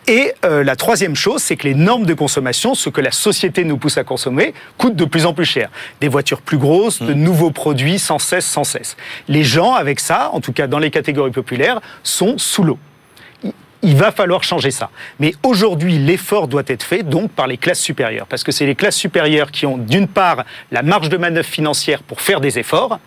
[0.07, 3.63] Et euh, la troisième chose, c'est que les normes de consommation, ce que la société
[3.63, 5.69] nous pousse à consommer, coûtent de plus en plus cher.
[6.01, 8.97] Des voitures plus grosses, de nouveaux produits sans cesse, sans cesse.
[9.27, 12.79] Les gens, avec ça, en tout cas dans les catégories populaires, sont sous l'eau
[13.81, 14.89] il va falloir changer ça.
[15.19, 18.75] Mais aujourd'hui, l'effort doit être fait donc par les classes supérieures, parce que c'est les
[18.75, 22.99] classes supérieures qui ont d'une part la marge de manœuvre financière pour faire des efforts,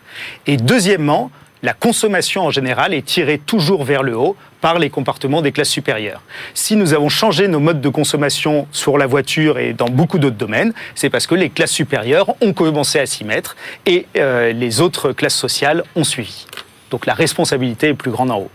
[0.47, 1.31] et deuxièmement,
[1.63, 5.69] la consommation en général est tirée toujours vers le haut par les comportements des classes
[5.69, 6.23] supérieures.
[6.55, 10.37] Si nous avons changé nos modes de consommation sur la voiture et dans beaucoup d'autres
[10.37, 13.57] domaines, c'est parce que les classes supérieures ont commencé à s'y mettre
[13.87, 16.47] et euh, les autres classes sociales ont suivi.
[16.91, 18.51] Donc la responsabilité est plus grande en haut.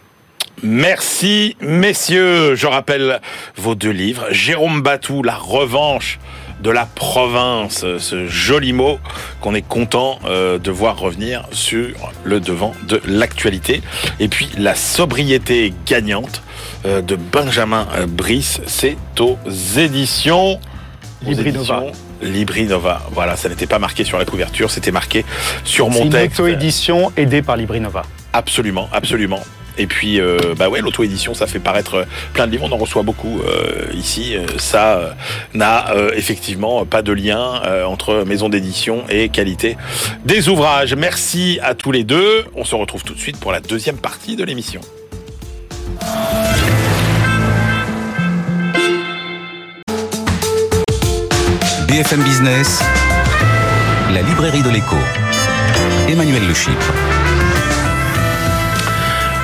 [0.63, 2.55] Merci, messieurs.
[2.55, 3.19] Je rappelle
[3.55, 4.25] vos deux livres.
[4.31, 6.19] Jérôme Batou, La revanche
[6.61, 8.97] de la province, ce joli mot
[9.41, 11.89] qu'on est content euh, de voir revenir sur
[12.23, 13.81] le devant de l'actualité.
[14.19, 16.41] Et puis La sobriété gagnante
[16.85, 19.37] euh, de Benjamin euh, Brice, c'est aux
[19.77, 20.59] éditions
[21.21, 21.83] Librinova.
[22.21, 23.01] Librinova.
[23.11, 25.25] Voilà, ça n'était pas marqué sur la couverture, c'était marqué
[25.65, 26.39] sur C'est mon une texte.
[26.39, 28.03] auto-édition aidée par Librinova.
[28.31, 29.41] Absolument, absolument.
[29.77, 32.65] Et puis, euh, bah ouais, l'auto-édition, ça fait paraître plein de livres.
[32.69, 34.35] On en reçoit beaucoup euh, ici.
[34.35, 35.15] Euh, Ça
[35.53, 35.85] n'a
[36.15, 39.77] effectivement pas de lien entre maison d'édition et qualité
[40.25, 40.93] des ouvrages.
[40.95, 42.45] Merci à tous les deux.
[42.55, 44.81] On se retrouve tout de suite pour la deuxième partie de l'émission.
[51.87, 52.81] BFM Business,
[54.13, 54.97] la librairie de l'écho.
[56.09, 57.14] Emmanuel Le Chypre.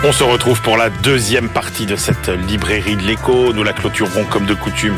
[0.04, 3.54] On se retrouve pour la deuxième partie de cette librairie de l'écho.
[3.54, 4.96] Nous la clôturerons comme de coutume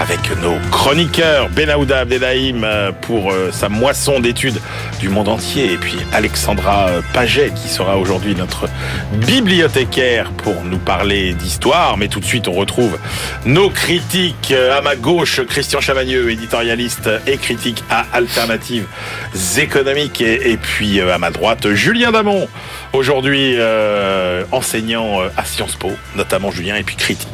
[0.00, 4.60] avec nos chroniqueurs Benahouda Abdelhaim euh, pour euh, sa moisson d'études
[4.98, 8.68] du monde entier et puis Alexandra euh, Paget qui sera aujourd'hui notre
[9.24, 11.96] bibliothécaire pour nous parler d'histoire.
[11.96, 12.98] Mais tout de suite, on retrouve
[13.46, 18.86] nos critiques à ma gauche, Christian Chavagneux, éditorialiste et critique à Alternatives
[19.58, 22.48] économiques et, puis à ma droite, Julien Damon,
[22.92, 23.56] aujourd'hui
[24.52, 27.28] enseignant euh, à Sciences Po, notamment Julien, et puis critique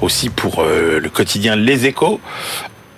[0.00, 2.20] aussi pour euh, le quotidien Les Échos.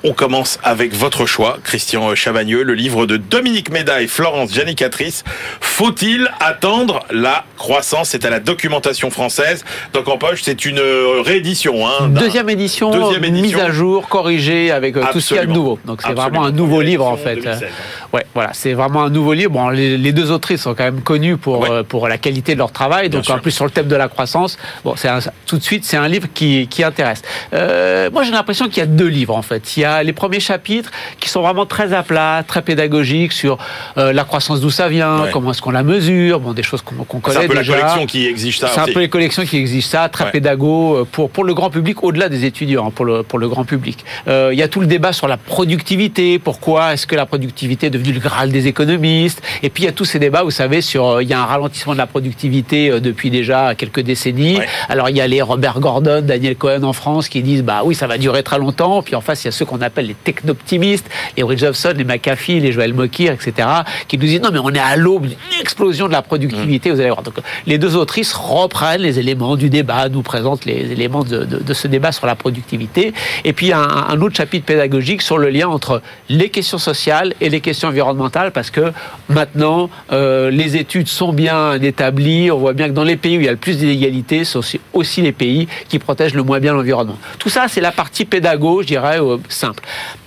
[0.04, 5.24] On commence avec votre choix, Christian Chavagneux, le livre de Dominique Méda et Florence Janicatrice.
[5.60, 8.10] Faut-il attendre la croissance?
[8.10, 9.64] C'est à la documentation française.
[9.94, 11.84] Donc en poche, c'est une euh, réédition.
[11.88, 13.58] Hein, Deuxième édition, Deuxième édition.
[13.58, 15.80] mise à jour, corrigée avec euh, tout ce qu'il y a de nouveau.
[15.84, 17.32] Donc c'est vraiment un nouveau livre en fait.
[17.32, 17.68] Édition 2016.
[18.12, 19.50] Ouais, voilà, c'est vraiment un nouveau livre.
[19.50, 21.70] Bon, les, les, deux autrices sont quand même connues pour Ouais.
[21.70, 23.08] euh, pour la qualité de leur travail.
[23.08, 23.34] Bien Donc sûr.
[23.34, 25.08] en plus sur le thème de la croissance, bon, c'est
[25.46, 27.22] tout de suite c'est un livre qui qui intéresse.
[27.52, 29.76] Euh, moi, j'ai l'impression qu'il y a deux livres en fait.
[29.76, 33.58] Il y a les premiers chapitres qui sont vraiment très à plat, très pédagogiques sur
[33.96, 35.30] euh, la croissance d'où ça vient, Ouais.
[35.32, 37.72] comment est-ce qu'on la mesure, bon des choses qu'on qu'on C'est connaît un peu déjà.
[37.74, 38.68] la collection qui exige ça.
[38.68, 40.30] C'est un peu les collections qui exigent ça, très Ouais.
[40.30, 43.48] pédago euh, pour pour le grand public, au-delà des étudiants, hein, pour le pour le
[43.48, 44.04] grand public.
[44.28, 46.38] Euh, Il y a tout le débat sur la productivité.
[46.38, 49.88] Pourquoi est-ce que la productivité est devenue le graal des économistes Et puis il y
[49.88, 53.00] a tous ces débats, vous savez, sur il y a un ralentissement de la productivité
[53.00, 54.58] depuis déjà quelques décennies.
[54.58, 54.66] Ouais.
[54.88, 57.94] Alors il y a les Robert Gordon, Daniel Cohen en France qui disent bah oui
[57.94, 59.02] ça va durer très longtemps.
[59.02, 62.60] Puis en face il y a ceux qu'on appelle les technoptimistes, les Richardson, les McAfee,
[62.60, 63.68] les Joël Mokir, etc.
[64.08, 66.90] qui nous disent non mais on est à l'aube d'une explosion de la productivité.
[66.90, 67.22] Vous allez voir.
[67.22, 67.34] Donc
[67.66, 72.12] les deux autrices reprennent les éléments du débat, nous présentent les éléments de, ce débat
[72.12, 73.12] sur la productivité.
[73.44, 77.48] Et puis un, un autre chapitre pédagogique sur le lien entre les questions sociales et
[77.48, 78.92] les questions environnementales, parce que
[79.28, 82.50] maintenant euh, les études sont bien établies.
[82.50, 84.52] On voit bien que dans les pays où il y a le plus d'inégalités, ce
[84.52, 87.18] sont aussi, aussi les pays qui protègent le moins bien l'environnement.
[87.38, 89.18] Tout ça, c'est la partie pédago, je dirais,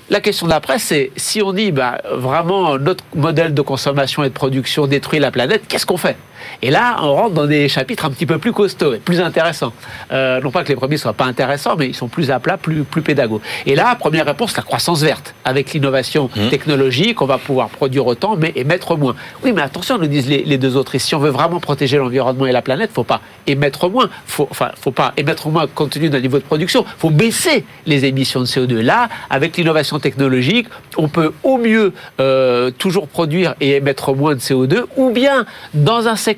[0.10, 4.34] La question d'après, c'est si on dit bah, vraiment notre modèle de consommation et de
[4.34, 6.18] production détruit la planète, qu'est-ce qu'on fait?
[6.62, 9.74] Et là, on rentre dans des chapitres un petit peu plus costauds et plus intéressants.
[10.12, 12.58] Euh, non pas que les premiers soient pas intéressants, mais ils sont plus à plat,
[12.58, 13.42] plus, plus pédagogues.
[13.66, 15.34] Et là, première réponse, la croissance verte.
[15.46, 19.16] Avec l'innovation technologique, on va pouvoir produire autant, mais émettre moins.
[19.44, 20.96] Oui, mais attention, nous disent les, les deux autres.
[20.96, 24.10] Et si on veut vraiment protéger l'environnement et la planète, faut pas émettre moins.
[24.26, 26.86] Faut, enfin, faut pas émettre moins compte tenu d'un niveau de production.
[26.98, 28.82] Faut baisser les émissions de CO2.
[28.82, 34.40] Là, avec l'innovation technologique, on peut au mieux euh, toujours produire et émettre moins de
[34.40, 36.31] CO2, ou bien dans un secteur,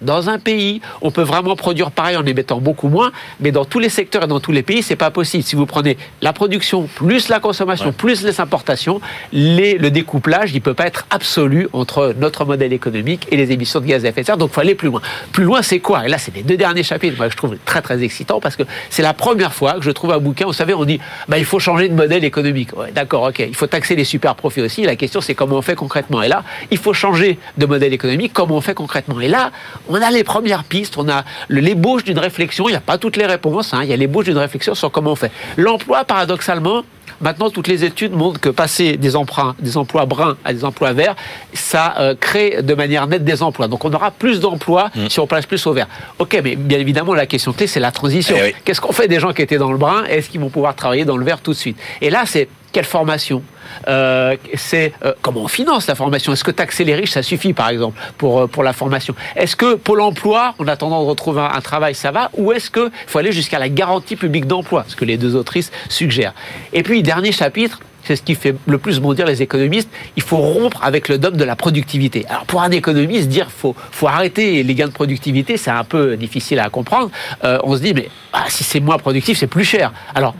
[0.00, 3.78] dans un pays, on peut vraiment produire pareil en émettant beaucoup moins, mais dans tous
[3.78, 5.42] les secteurs et dans tous les pays, c'est pas possible.
[5.42, 7.92] Si vous prenez la production plus la consommation Ouais.
[7.92, 9.00] plus les importations,
[9.32, 13.80] les, le découplage, il peut pas être absolu entre notre modèle économique et les émissions
[13.80, 14.36] de gaz à effet de serre.
[14.36, 15.00] Donc, il faut aller plus loin.
[15.32, 16.04] Plus loin, c'est quoi?
[16.06, 17.16] Et là, c'est les deux derniers chapitres.
[17.16, 20.12] Moi, je trouve très très excitant parce que c'est la première fois que je trouve
[20.12, 20.46] un bouquin.
[20.46, 22.76] Vous savez, on dit, bah, il faut changer de modèle économique.
[22.76, 23.38] Ouais, d'accord, ok.
[23.38, 24.82] Il faut taxer les super profits aussi.
[24.82, 26.22] La question, c'est comment on fait concrètement.
[26.22, 28.32] Et là, il faut changer de modèle économique.
[28.34, 29.20] Comment on fait concrètement?
[29.20, 29.50] Et là,
[29.88, 30.94] on a les premières pistes.
[30.98, 32.68] On a l'ébauche d'une réflexion.
[32.68, 33.72] Il n'y a pas toutes les réponses.
[33.72, 33.80] hein.
[33.82, 35.32] Il y a l'ébauche d'une réflexion sur comment on fait.
[35.56, 36.82] L'emploi, paradoxalement.
[37.22, 40.94] Maintenant, toutes les études montrent que passer des emprunts, des emplois bruns à des emplois
[40.94, 41.14] verts,
[41.52, 43.68] ça euh, crée de manière nette des emplois.
[43.68, 45.86] Donc, on aura plus d'emplois si on place plus au vert.
[46.18, 48.36] Ok, mais bien évidemment, la question clé, c'est la transition.
[48.38, 48.54] Eh oui.
[48.64, 51.04] Qu'est-ce qu'on fait des gens qui étaient dans le brun Est-ce qu'ils vont pouvoir travailler
[51.04, 51.76] dans le vert tout de suite?
[52.00, 53.42] Et là, c'est quelle formation
[53.86, 56.32] Euh, C'est euh, comment on finance la formation?
[56.32, 59.14] Est-ce que taxer les riches, ça suffit, par exemple, pour, euh, pour la formation?
[59.36, 62.30] Est-ce que Pôle emploi, en attendant de retrouver un, travail, ça va?
[62.36, 64.84] Ou est-ce qu'il faut aller jusqu'à la garantie publique d'emploi?
[64.88, 66.34] Ce que les deux autrices suggèrent.
[66.72, 69.88] Et puis, dernier chapitre, c'est ce qui fait le plus bondir les économistes.
[70.16, 72.24] Il faut rompre avec le dogme de la productivité.
[72.28, 76.16] Alors pour un économiste, dire faut faut arrêter les gains de productivité, c'est un peu
[76.16, 77.10] difficile à comprendre.
[77.42, 79.92] On se dit mais ah, si c'est moins productif, c'est plus cher.
[80.14, 80.34] Alors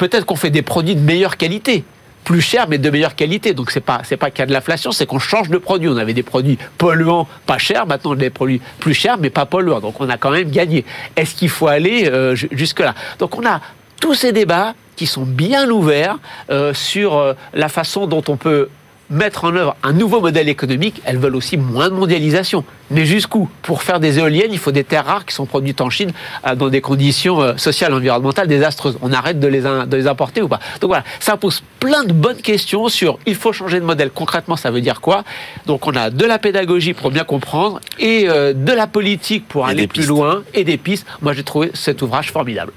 [0.00, 1.84] peut-être qu'on fait des produits de meilleure qualité
[2.24, 3.54] plus cher mais de meilleure qualité.
[3.54, 5.88] Donc c'est pas c'est pas qu'il y a de l'inflation c'est qu'on change de produit.
[5.88, 7.86] On avait des produits polluants pas chers.
[7.86, 9.80] Maintenant on a des produits plus chers mais pas polluants.
[9.80, 10.84] Donc on a quand même gagné.
[11.16, 13.60] Est-ce qu'il faut aller euh, ju- jusque là donc on a
[14.00, 16.18] tous ces débats qui sont bien ouverts
[16.50, 18.68] euh, sur euh, la façon dont on peut
[19.10, 22.64] mettre en œuvre un nouveau modèle économique, elles veulent aussi moins de mondialisation.
[22.90, 23.48] Mais jusqu'où?
[23.62, 26.12] Pour faire des éoliennes, il faut des terres rares qui sont produites en Chine
[26.46, 28.98] euh, dans des conditions euh, sociales et environnementales désastreuses.
[29.02, 30.60] On arrête de les, de les importer ou pas?
[30.80, 34.10] Donc voilà, ça pose plein de bonnes questions sur il faut changer de modèle.
[34.10, 35.24] Concrètement, ça veut dire quoi?
[35.66, 39.68] Donc on a de la pédagogie pour bien comprendre et euh, de la politique pour
[39.68, 40.08] Et aller plus pistes.
[40.08, 41.06] loin et des pistes.
[41.22, 42.72] Moi, j'ai trouvé cet ouvrage formidable.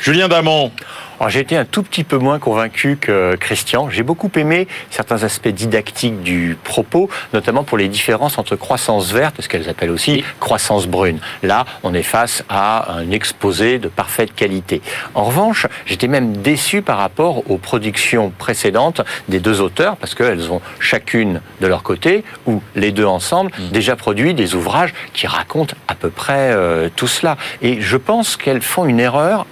[0.00, 0.70] Julien Damon,
[1.18, 3.90] Alors, J'ai été un tout petit peu moins convaincu que Christian.
[3.90, 9.34] J'ai beaucoup aimé certains aspects didactiques du propos, notamment pour les différences entre croissance verte
[9.40, 10.24] ce qu'elles appellent aussi Oui.
[10.38, 11.18] croissance brune.
[11.42, 14.80] Là, on est face à un exposé de parfaite qualité.
[15.14, 20.52] En revanche, j'étais même déçu par rapport aux productions précédentes des deux auteurs, parce qu'elles
[20.52, 25.74] ont chacune de leur côté, ou les deux ensemble, déjà produit des ouvrages qui racontent
[25.88, 27.36] à peu près euh, tout cela.
[27.62, 29.44] Et je pense qu'elles font une erreur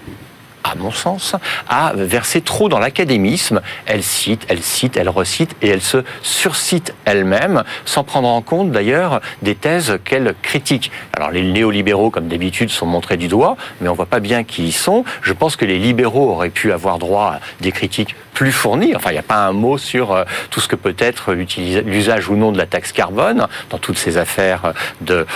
[0.72, 1.34] à mon sens,
[1.68, 3.60] à verser trop dans l'académisme.
[3.86, 8.70] Elle cite, elle cite, elle recite et elle se surcite elle-même, sans prendre en compte
[8.70, 10.90] d'ailleurs des thèses qu'elle critique.
[11.16, 14.66] Alors les néolibéraux, comme d'habitude, sont montrés du doigt, mais on voit pas bien qui
[14.66, 15.04] ils sont.
[15.22, 18.94] Je pense que les libéraux auraient pu avoir droit à des critiques plus fournies.
[18.94, 22.28] Enfin, il n'y a pas un mot sur euh, tout ce que peut être l'usage
[22.28, 25.26] ou non de la taxe carbone dans toutes ces affaires de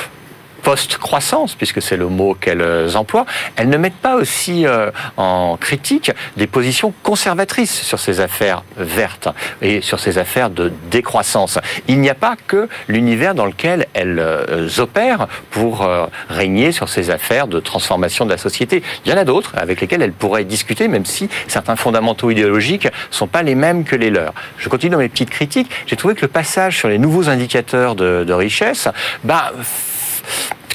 [0.62, 6.12] post-croissance, puisque c'est le mot qu'elles emploient, elles ne mettent pas aussi euh, en critique
[6.36, 9.28] des positions conservatrices sur ces affaires vertes
[9.62, 11.58] et sur ces affaires de décroissance.
[11.88, 16.88] Il n'y a pas que l'univers dans lequel elles euh, opèrent pour euh, régner sur
[16.88, 18.82] ces affaires de transformation de la société.
[19.04, 22.88] Il y en a d'autres avec lesquelles elles pourraient discuter, même si certains fondamentaux idéologiques
[23.10, 24.34] sont pas les mêmes que les leurs.
[24.58, 25.70] Je continue dans mes petites critiques.
[25.86, 28.88] J'ai trouvé que le passage sur les nouveaux indicateurs de, de richesse,
[29.24, 29.52] bah,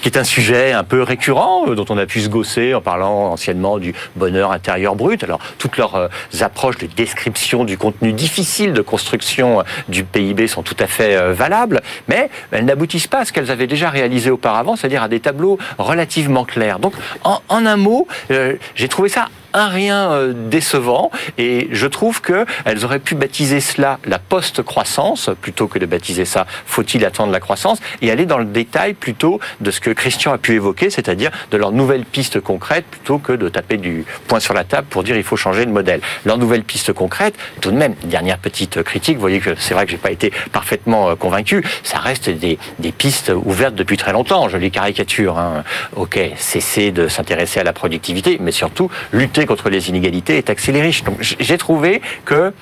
[0.05, 2.81] qui est un sujet un peu récurrent, euh, dont on a pu se gosser en
[2.81, 5.23] parlant anciennement du bonheur intérieur brut.
[5.23, 6.07] Alors, toutes leurs euh,
[6.41, 11.33] approches de description du contenu difficile de construction euh, du PIB sont tout à fait
[11.33, 15.19] valables, mais elles n'aboutissent pas à ce qu'elles avaient déjà réalisé auparavant, c'est-à-dire à des
[15.19, 16.77] tableaux relativement clairs.
[16.77, 22.45] Donc, en un mot, j'ai trouvé ça un rien euh, décevant et je trouve que
[22.65, 27.39] elles auraient pu baptiser cela la post-croissance plutôt que de baptiser ça faut-il attendre la
[27.39, 31.31] croissance et aller dans le détail plutôt de ce que Christian a pu évoquer, c'est-à-dire
[31.51, 35.03] de leurs nouvelles pistes concrètes plutôt que de taper du poing sur la table pour
[35.03, 36.01] dire il faut changer de modèle.
[36.25, 39.85] Leurs nouvelles pistes concrètes, tout de même, dernière petite critique, vous voyez que c'est vrai
[39.85, 44.11] que j'ai pas été parfaitement euh, convaincu, ça reste des, des pistes ouvertes depuis très
[44.11, 45.37] longtemps, je les caricature.
[45.37, 45.63] Hein.
[45.95, 50.71] Ok, cesser de s'intéresser à la productivité, mais surtout lutter contre les inégalités et taxer
[50.71, 51.03] les riches.
[51.03, 52.53] Donc j'ai trouvé que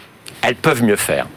[0.42, 1.28] elles peuvent mieux faire.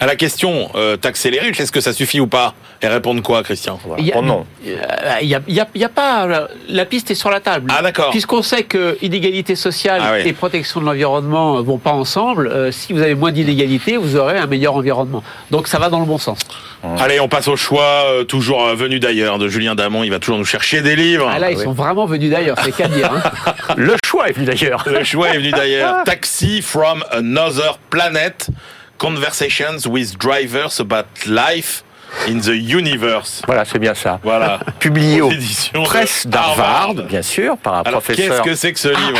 [0.00, 2.54] À la question euh, taxer les riches, est-ce que ça suffit ou pas?
[2.82, 3.78] Et répondre quoi, Christian?
[3.98, 4.44] Il y a, non.
[4.62, 4.72] Il
[5.26, 6.48] y a, y a, y a pas.
[6.68, 7.72] La piste est sur la table.
[7.74, 8.10] Ah d'accord.
[8.10, 10.28] Puisqu'on sait que inégalité sociale Ah oui.
[10.28, 12.48] et protection de l'environnement vont pas ensemble.
[12.48, 15.22] euh, si vous avez moins d'inégalités, vous aurez un meilleur environnement.
[15.50, 16.38] Donc ça va dans le bon sens.
[16.98, 20.04] Allez, on passe au choix, euh, toujours euh, venu d'ailleurs, de Julien Damon.
[20.04, 21.28] Il va toujours nous chercher des livres.
[21.32, 21.64] Ah là, ils oui.
[21.64, 22.56] sont vraiment venus d'ailleurs.
[22.62, 23.10] C'est qu'à dire.
[23.12, 23.54] hein.
[23.78, 24.84] Le choix est venu d'ailleurs.
[24.86, 26.02] Le choix est venu d'ailleurs.
[26.04, 28.48] Taxi from another planet.
[28.98, 31.82] Conversations with drivers about life
[32.28, 33.42] in the universe.
[33.46, 34.18] Voilà, c'est bien ça.
[34.22, 34.60] Voilà.
[34.78, 37.04] Publié Aux aux presses d'Harvard, Harvard.
[37.06, 38.44] bien sûr, par un Alors, qu'est-ce professeur.
[38.44, 39.18] que c'est que ce livre,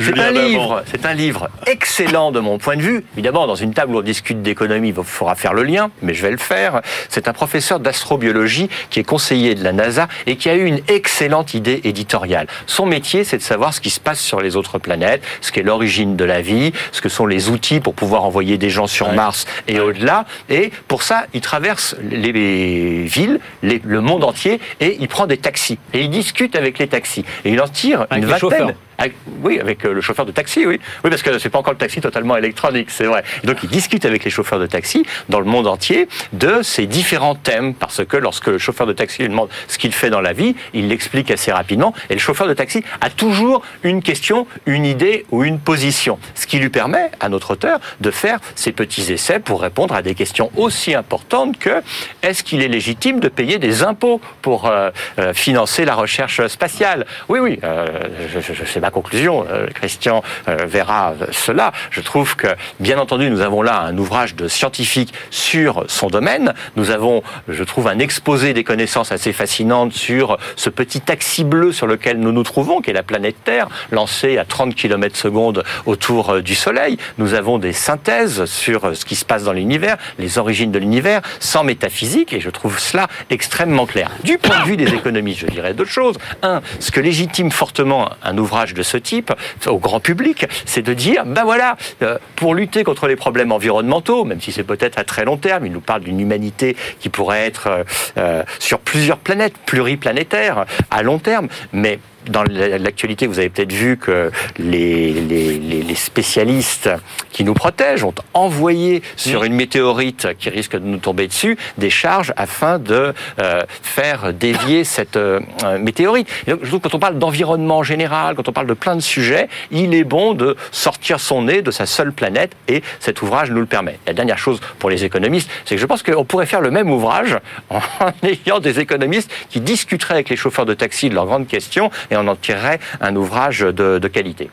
[0.00, 3.04] C'est un livre, c'est un livre excellent de mon point de vue.
[3.14, 6.22] Évidemment, dans une table où on discute d'économie, il faudra faire le lien, mais je
[6.22, 6.80] vais le faire.
[7.08, 10.80] C'est un professeur d'astrobiologie qui est conseiller de la NASA et qui a eu une
[10.88, 12.46] excellente idée éditoriale.
[12.66, 15.62] Son métier, c'est de savoir ce qui se passe sur les autres planètes, ce qu'est
[15.62, 19.08] l'origine de la vie, ce que sont les outils pour pouvoir envoyer des gens sur
[19.08, 19.14] Ouais.
[19.14, 20.24] Mars et au-delà.
[20.48, 25.36] Et pour ça, il traverse les villes, les- le monde entier, et il prend des
[25.38, 25.78] taxis.
[25.92, 27.24] Et il discute avec les taxis.
[27.44, 28.38] Et il en tire Avec une vingtaine.
[28.40, 28.70] chauffeurs.
[29.00, 30.78] Avec- oui, avec euh, le chauffeur de taxi, oui.
[31.02, 33.24] Oui, parce que c'est pas encore le taxi totalement électronique, c'est vrai.
[33.44, 37.34] Donc, il discute avec les chauffeurs de taxi dans le monde entier de ces différents
[37.34, 40.34] thèmes, parce que lorsque le chauffeur de taxi lui demande ce qu'il fait dans la
[40.34, 44.84] vie, il l'explique assez rapidement, et le chauffeur de taxi a toujours une question, une
[44.84, 46.18] idée ou une position.
[46.34, 50.02] Ce qui lui permet, à notre auteur, de faire ses petits essais pour répondre à
[50.02, 51.82] des questions aussi importantes que
[52.22, 57.06] est-ce qu'il est légitime de payer des impôts pour euh, euh, financer la recherche spatiale?
[57.30, 59.46] Oui, oui, je, je, je- c'est conclusion.
[59.48, 61.72] Euh, Christian euh, verra cela.
[61.90, 62.48] Je trouve que,
[62.78, 66.54] bien entendu, nous avons là un ouvrage de scientifique sur son domaine.
[66.76, 71.72] Nous avons, je trouve, un exposé des connaissances assez fascinantes sur ce petit taxi bleu
[71.72, 75.64] sur lequel nous nous trouvons, qui est la planète Terre, lancé à 30 km secondes
[75.86, 76.96] autour euh, du Soleil.
[77.18, 80.78] Nous avons des synthèses sur euh, ce qui se passe dans l'univers, les origines de
[80.78, 84.10] l'univers, sans métaphysique, et je trouve cela extrêmement clair.
[84.24, 86.16] Du point de vue des économistes, je dirais deux choses.
[86.42, 89.32] Un, ce que légitime fortement un ouvrage de ce type
[89.66, 94.24] au grand public, c'est de dire, ben voilà, euh, pour lutter contre les problèmes environnementaux,
[94.24, 97.46] même si c'est peut-être à très long terme, il nous parle d'une humanité qui pourrait
[97.46, 97.84] être euh,
[98.18, 103.96] euh, sur plusieurs planètes, pluriplanétaires, à long terme, mais dans l'actualité, vous avez peut-être vu
[103.96, 106.90] que les, les, les- les spécialistes
[107.32, 111.90] qui nous protègent ont envoyé sur une météorite qui risque de nous tomber dessus des
[111.90, 116.28] charges afin de euh, faire dévier cette euh, euh, météorite.
[116.46, 118.74] Et donc, je trouve que quand on parle d'environnement en général, quand on parle de
[118.74, 122.82] plein de sujets, il est bon de sortir son nez de sa seule planète et
[123.00, 123.98] cet ouvrage nous le permet.
[124.06, 126.90] La dernière chose pour les économistes, c'est que je pense qu'on pourrait faire le même
[126.90, 127.38] ouvrage
[127.70, 127.80] en
[128.22, 132.16] ayant des économistes qui discuteraient avec les chauffeurs de taxi de leurs grandes questions et
[132.16, 134.50] on en tirerait un ouvrage de, de qualité.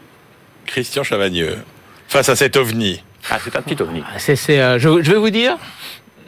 [0.65, 1.57] Christian Chavagneux,
[2.07, 3.03] face à cet ovni.
[3.29, 4.03] Ah, c'est un petit ovni.
[4.17, 5.57] C'est, c'est, euh, je, je vais vous dire,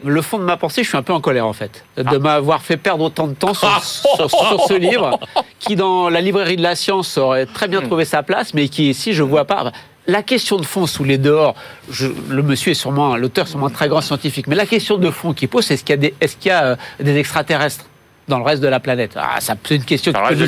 [0.04, 2.62] le fond de ma pensée, je suis un peu en colère en fait, de m'avoir
[2.62, 5.18] fait perdre autant de temps sur, sur- sur ce livre,
[5.58, 8.90] qui dans la librairie de la science aurait très bien trouvé sa place, mais qui
[8.90, 9.72] ici, je vois pas.
[10.06, 11.54] La question de fond sous les dehors,
[11.90, 14.96] je- le monsieur est sûrement, l'auteur est sûrement un très grand scientifique, mais la question
[14.96, 16.76] de fond qui pose, c'est est-ce qu'il y a des, est-ce qu'il y a, euh,
[16.98, 17.84] des extraterrestres?
[18.30, 20.46] Dans le reste de la planète Ah, ça c'est une question qui peut nous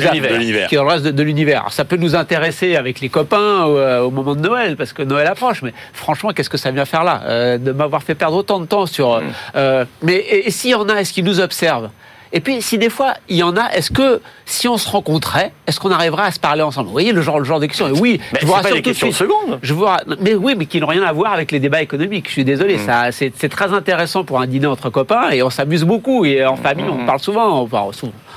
[0.67, 1.59] qui est dans le reste de, de l'univers.
[1.59, 4.93] Alors, ça peut nous intéresser avec les copains au, euh, au moment de Noël, parce
[4.93, 5.61] que Noël approche.
[5.61, 8.65] Mais franchement, qu'est-ce que ça vient faire là Euh, De m'avoir fait perdre autant de
[8.65, 9.19] temps sur.
[9.19, 9.23] Mm.
[9.55, 11.89] euh, mais et, et s'il y en a, est-ce qu'ils nous observent?
[12.35, 15.53] Et puis, si des fois il y en a, est-ce que si on se rencontrait,
[15.67, 16.87] est-ce qu'on arriverait à se parler ensemble?
[16.87, 17.87] Vous voyez le genre, le genre de questions.
[17.87, 19.13] Et oui, Mais je vous pas rassure des tout de suite.
[19.13, 19.59] secondes.
[19.61, 19.85] Je vous
[20.19, 22.25] mais oui, mais qui n'ont rien à voir avec les débats économiques.
[22.27, 22.85] Je suis désolé, Mm.
[22.85, 26.43] ça, c'est c'est très intéressant pour un dîner entre copains et on s'amuse beaucoup et
[26.43, 27.01] en famille Mm.
[27.01, 27.67] on parle souvent.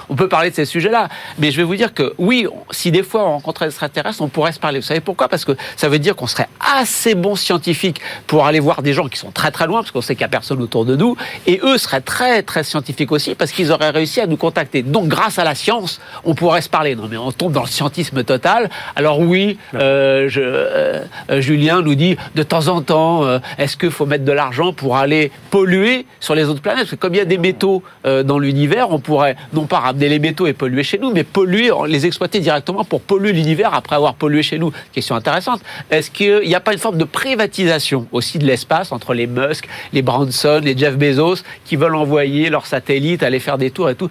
[0.09, 3.03] On peut parler de ces sujets-là, mais je vais vous dire que oui, si des
[3.03, 4.79] fois on rencontrait des extraterrestres, on pourrait se parler.
[4.79, 5.29] Vous savez pourquoi?
[5.29, 9.09] Parce que ça veut dire qu'on serait assez bons scientifiques pour aller voir des gens
[9.09, 11.17] qui sont très très loin, parce qu'on sait qu'il n'y a personne autour de nous,
[11.47, 14.83] et eux seraient très très scientifiques aussi, parce qu'ils auraient réussi à nous contacter.
[14.83, 16.95] Donc grâce à la science, on pourrait se parler.
[16.95, 18.71] Non mais on tombe dans le scientisme total.
[18.95, 23.77] Alors oui, euh, je, euh, euh, Julien nous dit de temps en temps, euh, est-ce
[23.77, 26.85] qu'il faut mettre de l'argent pour aller polluer sur les autres planètes?
[26.85, 29.96] Parce que comme il y a des métaux dans l'univers, on pourrait non pas ramener
[30.05, 33.97] les métaux et polluer chez nous, mais polluer, les exploiter directement pour polluer l'univers après
[33.97, 34.73] avoir pollué chez nous.
[34.93, 35.61] Question intéressante.
[35.91, 39.69] Est-ce qu'il n'y a pas une forme de privatisation aussi de l'espace entre les Musk,
[39.93, 43.95] les Branson, les Jeff Bezos qui veulent envoyer leurs satellites aller faire des tours et
[43.95, 44.11] tout?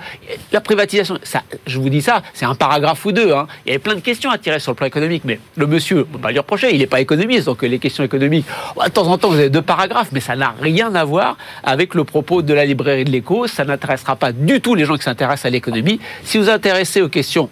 [0.52, 1.20] La privatisation,
[1.68, 3.34] je vous dis ça, c'est un paragraphe ou deux.
[3.34, 3.48] Hein.
[3.66, 6.02] Il y avait plein de questions à tirer sur le plan économique, mais le monsieur,
[6.02, 8.46] on peut pas lui reprocher, il n'est pas économiste, donc les questions économiques,
[8.84, 11.94] de temps en temps vous avez deux paragraphes, mais ça n'a rien à voir avec
[11.94, 13.48] le propos de la librairie de l'écho.
[13.48, 15.75] Ça n'intéressera pas du tout les gens qui s'intéressent à l'économie.
[16.24, 17.50] Si vous intéressez aux questions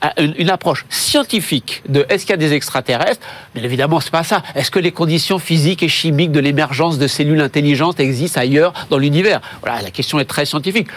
[0.00, 4.10] à une, une approche scientifique de est-ce qu'il y a des extraterrestres Bien évidemment, c'est
[4.10, 4.42] pas ça.
[4.54, 8.98] Est-ce que les conditions physiques et chimiques de l'émergence de cellules intelligentes existent ailleurs dans
[8.98, 9.40] l'univers?
[9.62, 10.88] Voilà, la question est très scientifique.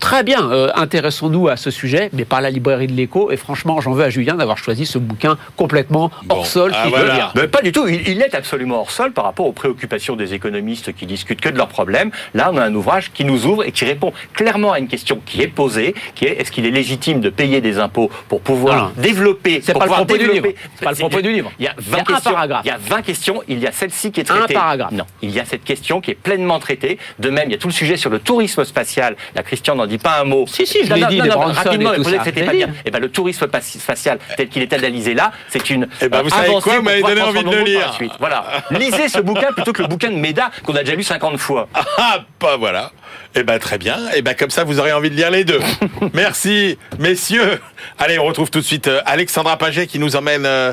[0.00, 3.30] Très bien, euh, intéressons-nous à ce sujet, mais par la librairie de l'écho.
[3.30, 6.36] Et franchement, j'en veux à Julien d'avoir choisi ce bouquin complètement Bon.
[6.36, 6.72] hors sol.
[6.74, 7.04] Ah, qui voilà.
[7.04, 7.32] veut dire.
[7.36, 7.86] Mais pas du tout.
[7.86, 11.50] Il, il est absolument hors sol par rapport aux préoccupations des économistes qui discutent que
[11.50, 12.10] de leurs problèmes.
[12.34, 15.20] Là, on a un ouvrage qui nous ouvre et qui répond clairement à une question
[15.26, 18.84] qui est posée, qui est est-ce qu'il est légitime de payer des impôts pour pouvoir
[18.84, 20.58] Non, développer C'est pas le propos du développer- livre.
[20.76, 21.52] C'est pas le propos du livre.
[21.58, 22.32] Il y a Il y 20 a un questions.
[22.64, 23.42] Il y a 20 questions.
[23.48, 24.54] Il y a celle-ci qui est Un traitée.
[24.54, 24.92] paragraphe.
[24.92, 26.98] Non, il y a cette question qui est pleinement traitée.
[27.18, 29.14] De même, il y a tout le sujet sur le tourisme spatial.
[29.34, 30.46] La Christian dit pas un mot.
[30.46, 32.68] Si, si, je l'ai dit, non, non, rapidement, et que c'était pas bien.
[32.68, 32.72] dit.
[32.86, 36.22] Eh ben, le tourisme pas- spatial tel qu'il est analysé là, c'est une Eh ben,
[36.22, 37.98] vous savez quoi, vous m'avez donné envie de le lire.
[38.18, 38.44] Voilà.
[38.70, 41.68] Lisez ce bouquin plutôt que le bouquin de Méda qu'on a déjà lu 50 fois.
[41.98, 42.92] Ah, bah voilà.
[43.34, 43.96] Eh ben très bien.
[44.16, 45.60] Eh ben comme ça, vous aurez envie de lire les deux.
[46.14, 47.60] Merci, messieurs.
[47.98, 50.72] Allez, on retrouve tout de suite euh, Alexandra Paget qui nous emmène euh,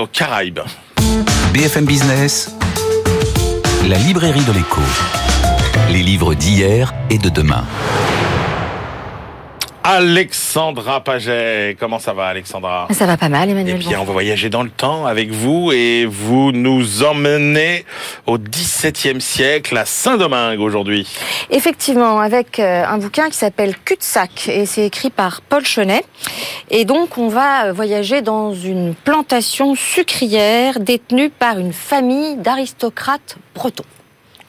[0.00, 0.60] aux Caraïbes.
[1.52, 2.54] BFM Business,
[3.86, 4.80] la librairie de l'écho.
[5.90, 7.64] Les livres d'hier et de demain.
[9.86, 12.88] Alexandra Paget, comment ça va, Alexandra?
[12.90, 13.76] Ça va pas mal, Eh Emmanuel.
[13.76, 17.84] bien, on va voyager dans le temps avec vous et vous nous emmenez
[18.26, 21.06] au XVIIe siècle à Saint-Domingue aujourd'hui.
[21.50, 26.02] Effectivement, avec euh, un bouquin qui s'appelle Cul-de-sac et c'est écrit par Paul Chenet.
[26.70, 33.36] Et donc, on va euh, voyager dans une plantation sucrière détenue par une famille d'aristocrates
[33.54, 33.84] bretons.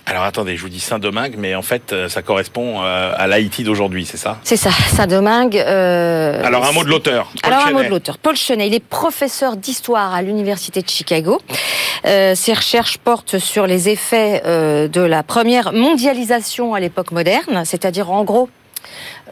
[0.08, 3.64] Alors attendez, je vous dis Saint-Domingue, mais en fait, euh, ça correspond euh, à l'Haïti
[3.64, 4.38] d'aujourd'hui, c'est ça?
[4.44, 5.58] C'est ça, Saint-Domingue.
[5.58, 7.32] euh, Alors un mot de l'auteur.
[7.42, 8.20] Alors un mot de l'auteur.
[8.20, 11.42] Paul Chenet, il est professeur d'histoire à l'université de Chicago.
[12.06, 17.64] Euh, ses recherches portent sur les effets euh, de la première mondialisation à l'époque moderne,
[17.66, 18.48] c'est-à-dire en gros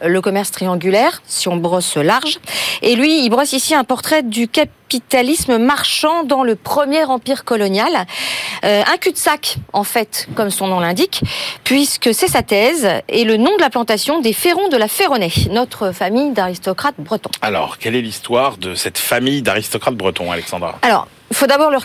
[0.02, 2.38] le commerce triangulaire, si on brosse large.
[2.82, 8.06] Et lui, il brosse ici un portrait du capitalisme marchand dans le premier empire colonial.
[8.64, 11.22] Euh, un cul-de-sac, en fait, comme son nom l'indique,
[11.64, 15.32] puisque c'est sa thèse et le nom de la plantation des Ferrons de la Ferronnaie,
[15.50, 17.30] notre famille d'aristocrates bretons.
[17.42, 20.78] Alors, quelle est l'histoire de cette famille d'aristocrates bretons, Alexandra?
[20.82, 21.78] Alors, il faut d'abord le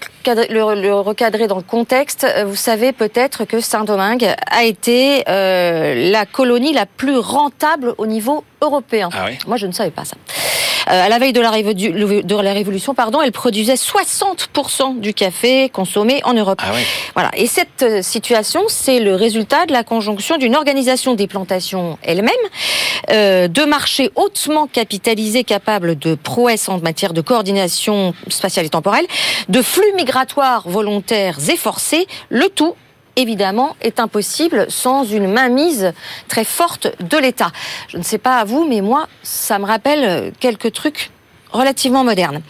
[0.81, 2.23] le recadrer dans le contexte.
[2.25, 8.05] Euh, Vous savez peut-être que Saint-Domingue a été euh, la colonie la plus rentable au
[8.05, 9.09] niveau européen.
[9.13, 10.15] Ah oui Moi, je ne savais pas ça.
[10.87, 11.73] Euh, à la veille de la, révo-
[12.23, 16.59] de la Révolution, pardon, elle produisait 60% du café consommé en Europe.
[16.63, 16.81] Ah oui.
[17.13, 17.31] Voilà.
[17.35, 22.33] Et cette euh, situation, c'est le résultat de la conjonction d'une organisation des plantations elle-même,
[23.11, 29.05] euh, de marchés hautement capitalisés capables de prouesses en matière de coordination spatiale et temporelle,
[29.49, 32.75] de flux migratoires volontaires et forcés, le tout
[33.19, 35.93] évidemment, est impossible sans une mainmise
[36.27, 37.51] très forte de l'État.
[37.89, 41.11] Je ne sais pas à vous, mais moi, ça me rappelle quelques trucs
[41.51, 42.41] relativement modernes.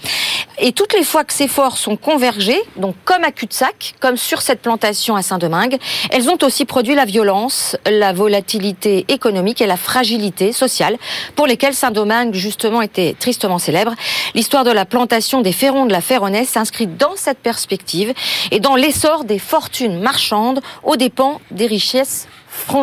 [0.61, 4.41] Et toutes les fois que ces forces sont convergées, donc comme à cul-de-sac, comme sur
[4.41, 5.77] cette plantation à Saint-Domingue,
[6.11, 10.97] elles ont aussi produit la violence, la volatilité économique et la fragilité sociale
[11.35, 13.93] pour lesquelles Saint-Domingue justement était tristement célèbre.
[14.35, 18.13] L'histoire de la plantation des ferrons de la Ferronnaie s'inscrit dans cette perspective
[18.51, 22.27] et dans l'essor des fortunes marchandes aux dépens des richesses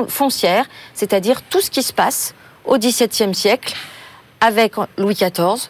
[0.09, 3.75] foncières, c'est-à-dire tout ce qui se passe au XVIIe siècle
[4.41, 5.69] avec Louis XIV,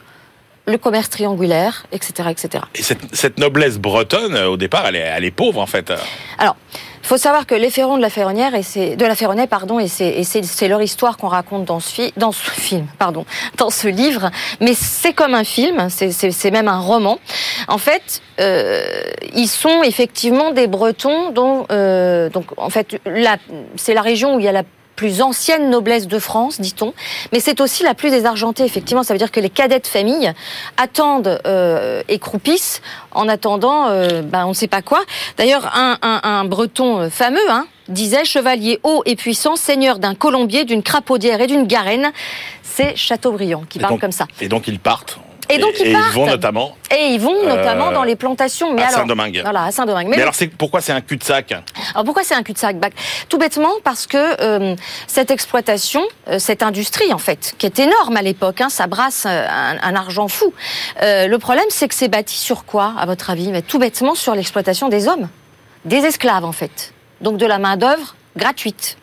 [0.66, 2.28] le commerce triangulaire, etc.
[2.30, 2.64] etc.
[2.74, 5.92] Et cette, cette noblesse bretonne, euh, au départ, elle est, elle est pauvre en fait.
[6.38, 6.56] Alors,
[7.02, 9.14] il faut savoir que les Ferrons de la Ferronnière et c'est de la
[9.46, 12.50] pardon, et c'est et c'est c'est leur histoire qu'on raconte dans ce fi- dans ce
[12.50, 13.24] film, pardon,
[13.58, 14.32] dans ce livre.
[14.60, 17.20] Mais c'est comme un film, c'est c'est c'est même un roman.
[17.68, 18.82] En fait, euh,
[19.34, 23.36] ils sont effectivement des Bretons dont euh, donc en fait la
[23.76, 24.64] c'est la région où il y a la
[24.96, 26.94] plus ancienne noblesse de France, dit-on,
[27.32, 29.02] mais c'est aussi la plus désargentée, effectivement.
[29.02, 30.32] Ça veut dire que les cadets de famille
[30.78, 32.80] attendent euh, et croupissent
[33.12, 35.02] en attendant, euh, ben, on ne sait pas quoi.
[35.36, 40.14] D'ailleurs, un, un, un breton euh, fameux hein, disait chevalier haut et puissant, seigneur d'un
[40.14, 42.10] colombier, d'une crapaudière et d'une garenne.
[42.62, 44.26] C'est Chateaubriand qui Et parle donc- comme ça.
[44.40, 45.18] Et donc ils partent.
[45.48, 46.12] Et donc, ils et partent.
[46.14, 48.72] vont notamment Et ils vont notamment Euh, dans les plantations.
[48.72, 49.40] Mais à Saint-Domingue.
[49.42, 50.08] Voilà, à Saint-Domingue.
[50.08, 51.52] Mais alors c'est pourquoi c'est un cul-de-sac?
[51.92, 52.88] Alors pourquoi c'est un cul-de-sac Bah,
[53.28, 54.74] Tout bêtement parce que euh,
[55.06, 59.24] cette exploitation, euh, cette industrie en fait, qui est énorme à l'époque, hein, ça brasse
[59.26, 60.52] un, un argent fou.
[61.00, 63.52] Le problème c'est que c'est bâti sur quoi, à votre avis?
[63.62, 65.28] Tout bêtement sur l'exploitation des hommes,
[65.84, 66.92] des esclaves en fait.
[67.20, 68.96] Donc de la main d'œuvre gratuite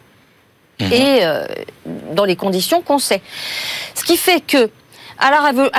[0.79, 1.45] et euh,
[2.11, 3.21] dans les conditions qu'on sait.
[3.95, 4.69] Ce qui fait que
[5.19, 5.31] à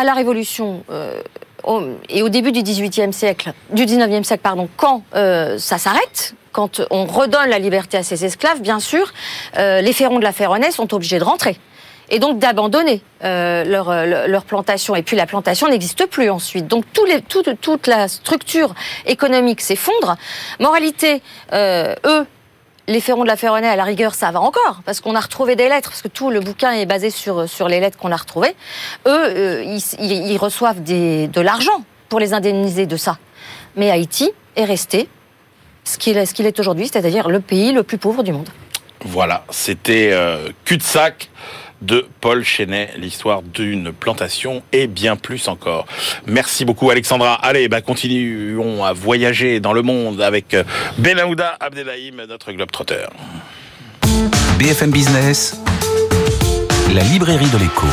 [0.04, 1.20] la, Révolution euh,
[2.08, 6.80] et au début du XVIIIe siècle, du XIXe siècle, pardon, quand euh, ça s'arrête, quand
[6.90, 9.12] on redonne la liberté à ses esclaves, bien sûr,
[9.58, 11.58] euh, les ferrons de la Ferronnaie sont obligés de rentrer.
[12.10, 14.94] Et donc d'abandonner leur, plantation.
[14.94, 16.66] Et puis la plantation n'existe plus ensuite.
[16.66, 18.74] Donc toute la structure
[19.06, 20.16] économique s'effondre.
[20.60, 21.22] Moralité,
[21.54, 22.26] eux,
[22.86, 25.56] les ferrons de la Ferronnaie, à la rigueur, ça va encore, parce qu'on a retrouvé
[25.56, 28.16] des lettres, parce que tout le bouquin est basé sur, sur les lettres qu'on a
[28.16, 28.54] retrouvées.
[29.06, 33.18] Eux, euh, ils, reçoivent de l'argent pour les indemniser de ça.
[33.76, 35.08] Mais Haïti est resté
[35.84, 38.48] ce qu'il est, ce qu'il est aujourd'hui, c'est-à-dire le pays le plus pauvre du monde.
[39.04, 41.30] Voilà, c'était euh, cul-de-sac
[41.84, 45.86] de Paul Chenet, l'histoire d'une plantation et bien plus encore.
[46.26, 47.34] Merci beaucoup Alexandra.
[47.34, 50.64] Allez, bah, continuons à voyager dans le monde avec euh,
[50.98, 53.10] Benahouda Abdelhaim, notre globe-trotteur.
[54.58, 55.60] BFM Business,
[56.94, 57.86] la librairie de l'écho.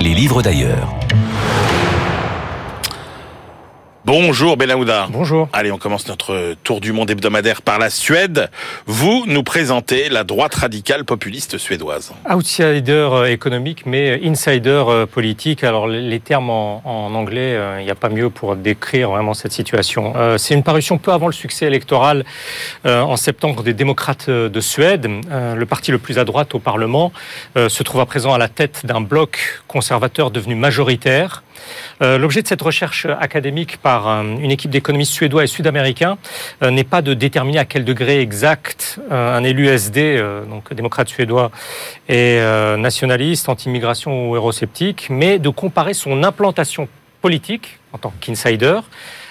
[0.00, 0.88] Les livres d'ailleurs.
[4.12, 5.06] Bonjour Benahouda.
[5.08, 5.48] Bonjour.
[5.52, 8.50] Allez, on commence notre tour du monde hebdomadaire par la Suède.
[8.86, 12.12] Vous nous présentez la droite radicale populiste suédoise.
[12.28, 15.62] Outsider euh, économique, mais insider euh, politique.
[15.62, 19.32] Alors les termes en, en anglais, euh, il n'y a pas mieux pour décrire vraiment
[19.32, 20.14] cette situation.
[20.16, 22.24] Euh, C'est une parution peu avant le succès électoral
[22.86, 25.06] euh, en septembre des démocrates euh, de Suède.
[25.30, 27.12] Euh, Le parti le plus à droite au Parlement
[27.56, 31.44] euh, se trouve à présent à la tête d'un bloc conservateur devenu majoritaire.
[32.02, 36.18] Euh, L'objet de cette recherche académique par euh, une équipe d'économistes suédois et sud-américains
[36.62, 41.50] euh, n'est pas de déterminer à quel degré exact un élu SD, donc démocrate suédois,
[42.08, 46.88] est euh, nationaliste, anti-immigration ou eurosceptique, mais de comparer son implantation
[47.22, 48.80] politique en tant qu'insider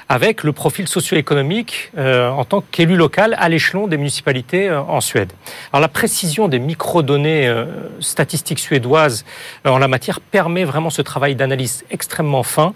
[0.09, 5.01] avec le profil socio-économique euh, en tant qu'élu local à l'échelon des municipalités euh, en
[5.01, 5.31] Suède.
[5.71, 7.65] Alors la précision des microdonnées euh,
[7.99, 9.23] statistiques suédoises
[9.67, 12.73] euh, en la matière permet vraiment ce travail d'analyse extrêmement fin.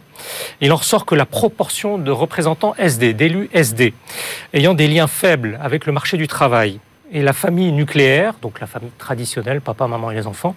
[0.62, 3.96] Il en ressort que la proportion de représentants SD, d'élus SD,
[4.54, 6.80] ayant des liens faibles avec le marché du travail
[7.12, 10.56] et la famille nucléaire, donc la famille traditionnelle, papa, maman et les enfants,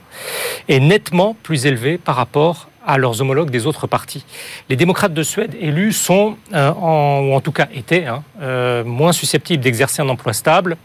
[0.68, 4.24] est nettement plus élevée par rapport à leurs homologues des autres partis.
[4.68, 8.84] Les démocrates de Suède élus sont, euh, en, ou en tout cas étaient, hein, euh,
[8.84, 10.76] moins susceptibles d'exercer un emploi stable.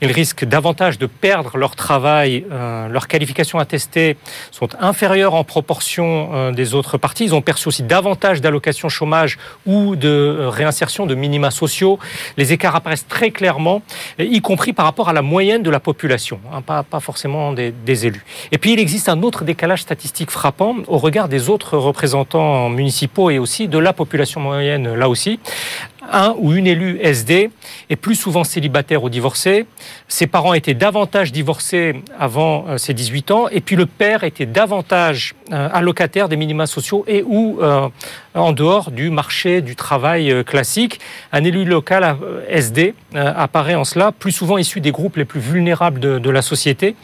[0.00, 2.44] Ils risquent davantage de perdre leur travail.
[2.52, 4.16] euh, leurs qualifications attestées
[4.50, 7.24] sont inférieures en proportion euh, des autres partis.
[7.24, 11.98] Ils ont perçu aussi davantage d'allocations chômage ou de euh, réinsertion de minima sociaux.
[12.36, 13.82] Les écarts apparaissent très clairement,
[14.18, 17.52] euh, y compris par rapport à la moyenne de la population, hein, pas, pas forcément
[17.52, 18.24] des, des élus.
[18.52, 23.30] Et puis il existe un autre décalage statistique frappant au regard des autres représentants municipaux
[23.30, 25.40] et aussi de la population moyenne là aussi.
[26.12, 27.50] Un ou une élue SD
[27.88, 29.66] est plus souvent célibataire ou divorcé.
[30.08, 33.48] Ses parents étaient davantage divorcés avant euh, ses 18 ans.
[33.48, 37.88] Et puis le père était davantage euh, allocataire des minima sociaux et ou euh,
[38.34, 41.00] en dehors du marché du travail euh, classique.
[41.32, 45.24] Un élu local euh, SD euh, apparaît en cela plus souvent issu des groupes les
[45.24, 46.94] plus vulnérables de, la société,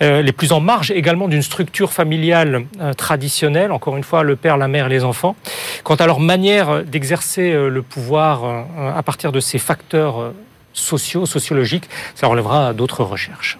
[0.00, 2.64] les plus en marge également d'une structure familiale
[2.96, 5.36] traditionnelle, encore une fois le père, la mère et les enfants.
[5.84, 8.66] Quant à leur manière d'exercer le pouvoir
[8.96, 10.32] à partir de ces facteurs
[10.72, 13.58] sociaux, sociologiques, ça relèvera d'autres recherches.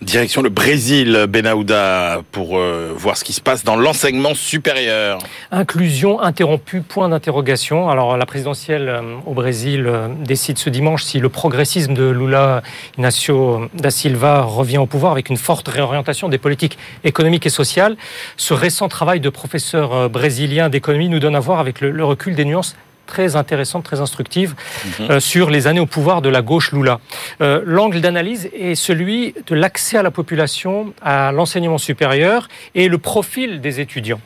[0.00, 5.18] Direction le Brésil, Benahouda, pour euh, voir ce qui se passe dans l'enseignement supérieur.
[5.50, 7.90] Inclusion interrompue, point d'interrogation.
[7.90, 12.62] Alors la présidentielle euh, au Brésil euh, décide ce dimanche si le progressisme de Lula
[12.96, 17.96] Inácio da Silva revient au pouvoir avec une forte réorientation des politiques économiques et sociales.
[18.36, 22.44] Ce récent travail de professeur brésilien d'économie nous donne à voir avec le recul des
[22.44, 22.76] nuances
[23.08, 24.54] très intéressante, très instructive
[25.00, 25.10] mhm.
[25.10, 27.00] euh, sur les années au pouvoir de la gauche Lula.
[27.40, 32.98] Euh, l'angle d'analyse est celui de l'accès à la population à l'enseignement supérieur et le
[32.98, 34.20] profil des étudiants.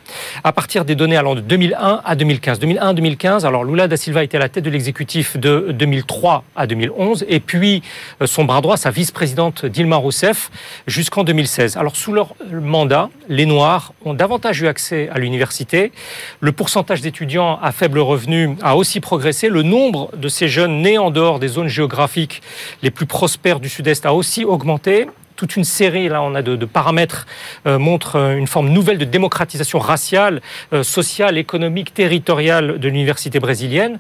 [0.45, 2.61] À partir des données allant de 2001 à 2015.
[2.61, 7.25] 2001-2015, alors Lula da Silva était à la tête de l'exécutif de 2003 à 2011
[7.29, 7.83] et puis
[8.21, 10.51] euh, son bras droit, sa vice-présidente Dilma Rousseff
[10.87, 11.77] jusqu'en 2016.
[11.77, 15.93] Alors sous leur mandat, les Noirs ont davantage eu accès à l'université.
[16.41, 19.51] Le pourcentage d'étudiants à faible revenu a a aussi progressé.
[19.51, 22.43] Le nombre de ces jeunes nés en dehors des zones géographiques
[22.83, 25.07] les plus prospères du Sud-Est a aussi augmenté
[25.37, 27.27] toute une série, là on a de, paramètres,
[27.67, 30.41] euh, montrent euh, une forme nouvelle de démocratisation raciale,
[30.73, 33.99] euh, sociale, économique, territoriale de l'université brésilienne,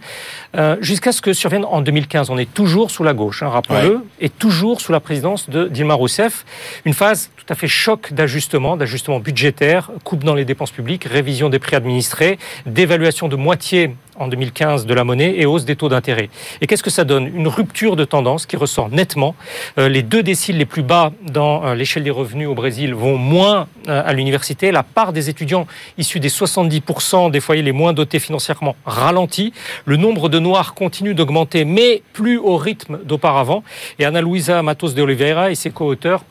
[0.80, 2.30] jusqu'à ce que survienne en 2015.
[2.30, 5.94] On est toujours sous la gauche, hein, rappelons-le, et toujours sous la présidence de Dilma
[5.94, 6.44] Rousseff.
[6.84, 11.48] Une phase tout à fait choc d'ajustement, d'ajustement budgétaire, coupe dans les dépenses publiques, révision
[11.48, 15.88] des prix administrés, dévaluation de moitié en 2015 de la monnaie et hausse des taux
[15.88, 16.28] d'intérêt.
[16.60, 17.26] Et qu'est-ce que ça donne?
[17.34, 19.34] Une rupture de tendance qui ressort nettement.
[19.78, 23.16] Euh, les deux déciles les plus bas dans euh, l'échelle des revenus au Brésil vont
[23.16, 24.70] moins euh, à l'université.
[24.70, 25.66] La part des étudiants
[25.98, 29.52] issus des 70% des foyers les moins dotés financièrement ralentit.
[29.86, 33.64] Le nombre de noirs continue d'augmenter, mais plus au rythme d'auparavant.
[33.98, 36.24] Et Ana Luisa Matos de Oliveira et ses co-auteurs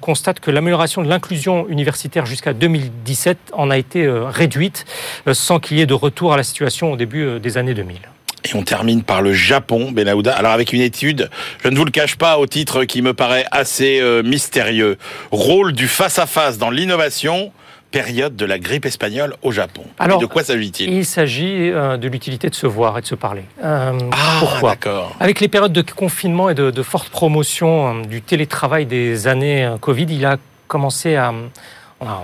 [0.00, 4.84] constatent que l'amélioration de l'inclusion universitaire jusqu'à 2017 en a été réduite
[5.32, 7.98] sans qu'il y ait de retour à la situation au début euh, des années 2000.
[8.44, 10.34] Et on termine par le Japon, Benahouda.
[10.34, 11.30] Alors avec une étude,
[11.62, 14.98] je ne vous le cache pas, au titre qui me paraît assez euh, mystérieux.
[15.30, 17.52] Rôle du face-à-face dans l'innovation,
[17.90, 19.84] période de la grippe espagnole au Japon.
[19.98, 20.92] Alors, de quoi s'agit-il?
[20.92, 23.44] Il s'agit euh, de l'utilité de se voir et de se parler.
[23.62, 23.92] ah,
[24.40, 24.76] pourquoi?
[25.20, 30.06] Avec les périodes de confinement et de, de forte promotion du télétravail des années Covid,
[30.10, 30.36] il a
[30.66, 31.32] commencé à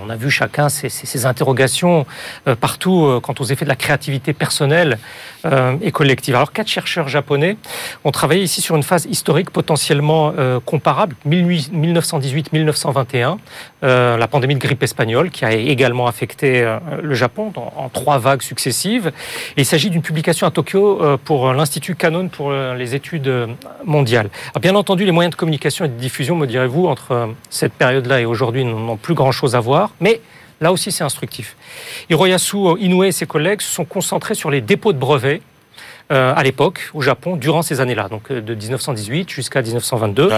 [0.05, 2.07] on a vu chacun ces, interrogations
[2.47, 4.99] euh, partout euh, quant aux effets de la créativité personnelle
[5.45, 6.35] euh, et collective.
[6.35, 7.57] Alors, quatre chercheurs japonais
[8.05, 10.33] ont travaillé ici sur une phase historique potentiellement
[10.64, 13.39] comparable, 1918-1921,
[13.83, 16.66] la pandémie de grippe espagnole qui a également affecté
[17.03, 19.12] le Japon en trois vagues successives.
[19.57, 23.31] il s'agit d'une publication à Tokyo pour l'Institut Canon pour les études
[23.85, 24.31] mondiales.
[24.61, 28.24] bien entendu, les moyens de communication et de diffusion, me direz-vous, entre cette période-là et
[28.24, 29.70] aujourd'hui n'ont plus grand-chose à voir
[30.01, 30.21] mais
[30.61, 31.57] là aussi c'est instructif.
[32.09, 35.43] Hiroyasu Inoue et ses collègues se sont concentrés sur les dépôts de brevets
[36.11, 40.28] euh, à l'époque, au Japon, durant ces années-là, donc euh, de 1918 jusqu'à 1922.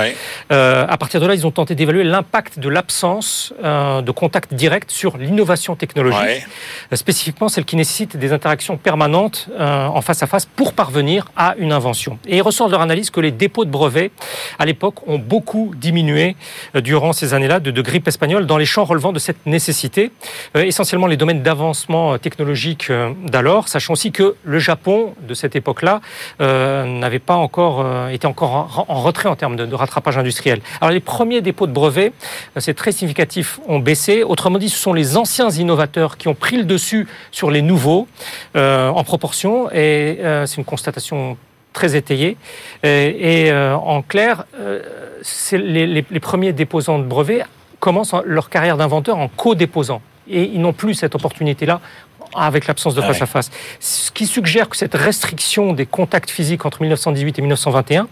[0.53, 4.91] Euh, à partir de là, ils ont tenté d'évaluer l'impact de l'absence de contact direct
[4.91, 6.47] sur l'innovation technologique,
[6.93, 11.73] spécifiquement celle qui nécessite des interactions permanentes en face à face pour parvenir à une
[11.73, 12.19] invention.
[12.27, 14.11] Et il ressort de leur analyse que les dépôts de brevets,
[14.59, 16.37] à l'époque, ont beaucoup diminué
[16.75, 20.13] durant ces années-là de, de, grippe espagnole dans les champs relevant de cette nécessité,
[20.55, 22.91] essentiellement les domaines d'avancement technologique
[23.27, 26.01] d'alors, sachant aussi que le Japon, de cette époque, époque-là,
[26.41, 30.61] euh, n'avait pas encore euh, été encore en, retrait en termes de, rattrapage industriel.
[30.81, 32.13] Alors les premiers dépôts de brevets,
[32.57, 34.25] euh, c'est très significatif, ont baissé.
[34.25, 38.07] Autrement dit, ce sont les anciens innovateurs qui ont pris le dessus sur les nouveaux
[38.55, 41.37] en proportion, et c'est une constatation
[41.73, 42.37] très étayée.
[42.83, 44.45] Et, en clair,
[45.53, 47.45] les, les, premiers déposants de brevets
[47.81, 50.03] commencent leur carrière d'inventeur en co-déposant.
[50.29, 51.81] Et ils n'ont plus cette opportunité-là
[52.35, 53.51] avec l'absence de ah face à face.
[53.81, 58.09] Ce qui suggère que cette restriction des contacts physiques entre 1918 et 1921,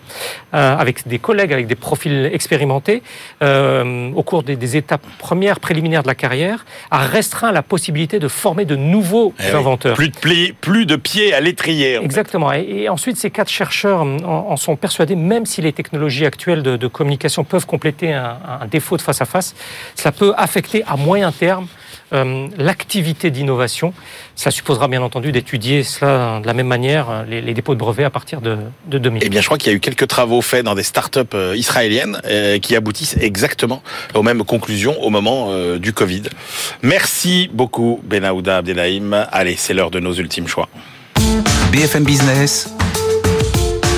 [0.55, 3.03] euh, avec des collègues, avec des profils expérimentés,
[3.43, 8.29] euh, au cours des, étapes premières préliminaires de la carrière, a restreint la possibilité de
[8.29, 9.97] former de nouveaux eh inventeurs.
[9.97, 11.97] Plus de plis, plus de pieds à l'étrier.
[12.03, 12.53] Exactement.
[12.53, 17.45] Et, ensuite, ces quatre chercheurs en, sont persuadés, même si les technologies actuelles de, communication
[17.45, 19.55] peuvent compléter un, un défaut de face à face,
[19.95, 21.67] cela peut affecter à moyen terme
[22.13, 23.95] euh, l'activité d'innovation.
[24.35, 28.05] Ça supposera bien entendu d'étudier cela de la même manière, euh, les, dépôts de brevets
[28.05, 28.57] à partir de,
[28.87, 29.23] de 2000.
[29.25, 31.55] Eh bien, je crois qu'il y a eu quelques travaux faits dans des startups euh,
[31.57, 32.21] israéliennes
[32.63, 33.83] qui aboutissent exactement
[34.15, 36.23] aux mêmes conclusions au moment du Covid.
[36.83, 39.13] Merci beaucoup, Benahouda Abdelhaim.
[39.31, 40.69] Allez, c'est l'heure de nos ultimes choix.
[41.73, 42.73] BFM Business,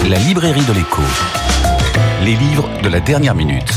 [0.08, 1.02] la librairie de l'écho.
[2.24, 3.72] Les livres de la dernière minute.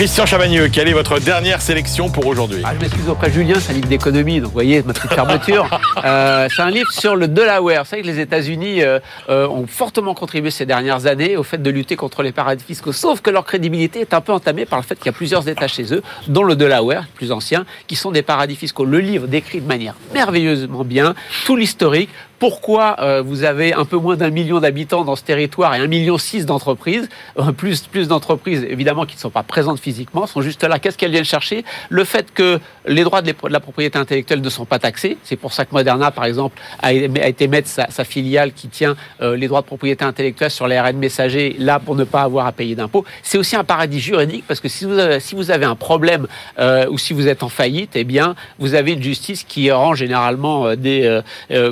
[0.00, 3.56] Christian Chavagneux, quelle est votre dernière sélection pour aujourd'hui ah, Je m'excuse auprès de Julien,
[3.60, 5.68] c'est un livre d'économie, donc vous voyez ma petite fermeture.
[6.06, 7.84] euh, c'est un livre sur le Delaware.
[7.84, 8.98] Vous savez que les États-Unis euh,
[9.28, 12.92] euh, ont fortement contribué ces dernières années au fait de lutter contre les paradis fiscaux,
[12.92, 15.46] sauf que leur crédibilité est un peu entamée par le fait qu'il y a plusieurs
[15.48, 18.86] États chez eux, dont le Delaware, plus ancien, qui sont des paradis fiscaux.
[18.86, 22.08] Le livre décrit de manière merveilleusement bien tout l'historique,
[22.40, 25.86] pourquoi euh, vous avez un peu moins d'un million d'habitants dans ce territoire et un
[25.86, 30.40] million six d'entreprises, euh, plus, plus d'entreprises évidemment qui ne sont pas présentes physiquement, sont
[30.40, 30.78] juste là.
[30.78, 31.64] Qu'est-ce qu'elles viennent chercher?
[31.90, 35.18] Le fait que les droits de la propriété intellectuelle ne sont pas taxés.
[35.22, 39.36] C'est pour ça que Moderna, par exemple, a, été mettre sa, filiale qui tient euh,
[39.36, 42.74] les droits de propriété intellectuelle sur l'ARN messager, là pour ne pas avoir à payer
[42.74, 43.04] d'impôts.
[43.22, 46.26] C'est aussi un paradis juridique parce que si vous avez, si vous avez un problème
[46.58, 50.74] ou si vous êtes en faillite, eh bien, vous avez une justice qui rend généralement
[50.74, 51.20] des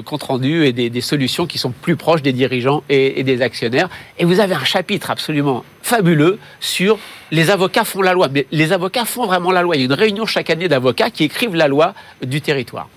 [0.04, 3.88] comptes rendus et des, solutions qui sont plus proches des dirigeants et, des actionnaires.
[4.18, 6.98] Et vous avez un chapitre absolument fabuleux sur
[7.30, 8.28] les avocats font la loi.
[8.30, 9.76] Mais les avocats font vraiment la loi.
[9.76, 11.94] Il y a une réunion chaque année d'avocats qui écrivent la loi
[12.24, 12.88] du territoire.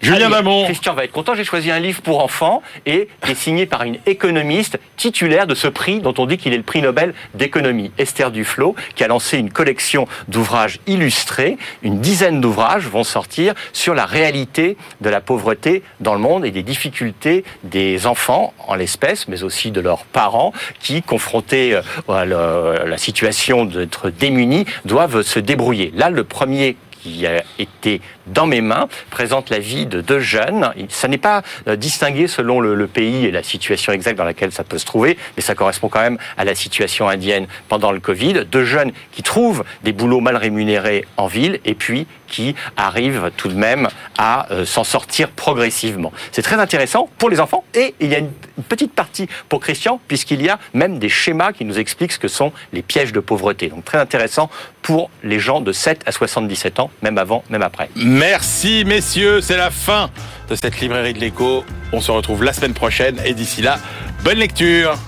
[0.00, 0.64] Julien Damon.
[0.64, 1.34] Christian va être content.
[1.34, 5.56] J'ai choisi un livre pour enfants et qui est signé par une économiste titulaire de
[5.56, 9.08] ce prix dont on dit qu'il est le prix Nobel d'économie, Esther Duflo, qui a
[9.08, 11.58] lancé une collection d'ouvrages illustrés.
[11.82, 16.52] Une dizaine d'ouvrages vont sortir sur la réalité de la pauvreté dans le monde et
[16.52, 22.24] des difficultés des enfants, en l'espèce, mais aussi de leurs parents, qui, confrontés euh, à
[22.24, 25.92] la situation d'être démunis, doivent se débrouiller.
[25.96, 30.70] Là, le premier qui a été dans mes mains présente la vie de deux jeunes.
[30.88, 34.64] Ça n'est pas euh, distingué selon le, pays et la situation exacte dans laquelle ça
[34.64, 38.44] peut se trouver, mais ça correspond quand même à la situation indienne pendant le Covid.
[38.50, 43.48] Deux jeunes qui trouvent des boulots mal rémunérés en ville et puis qui arrivent tout
[43.48, 46.12] de même à euh, s'en sortir progressivement.
[46.32, 48.30] C'est très intéressant pour les enfants et il y a une
[48.68, 52.28] petite partie pour Christian puisqu'il y a même des schémas qui nous expliquent ce que
[52.28, 53.68] sont les pièges de pauvreté.
[53.68, 54.50] Donc très intéressant
[54.82, 57.90] pour les gens de 7 à 77 ans, même avant, même après.
[58.18, 60.10] Merci messieurs, c'est la fin
[60.50, 61.64] de cette librairie de l'écho.
[61.92, 63.78] On se retrouve la semaine prochaine et d'ici là,
[64.24, 64.98] bonne lecture.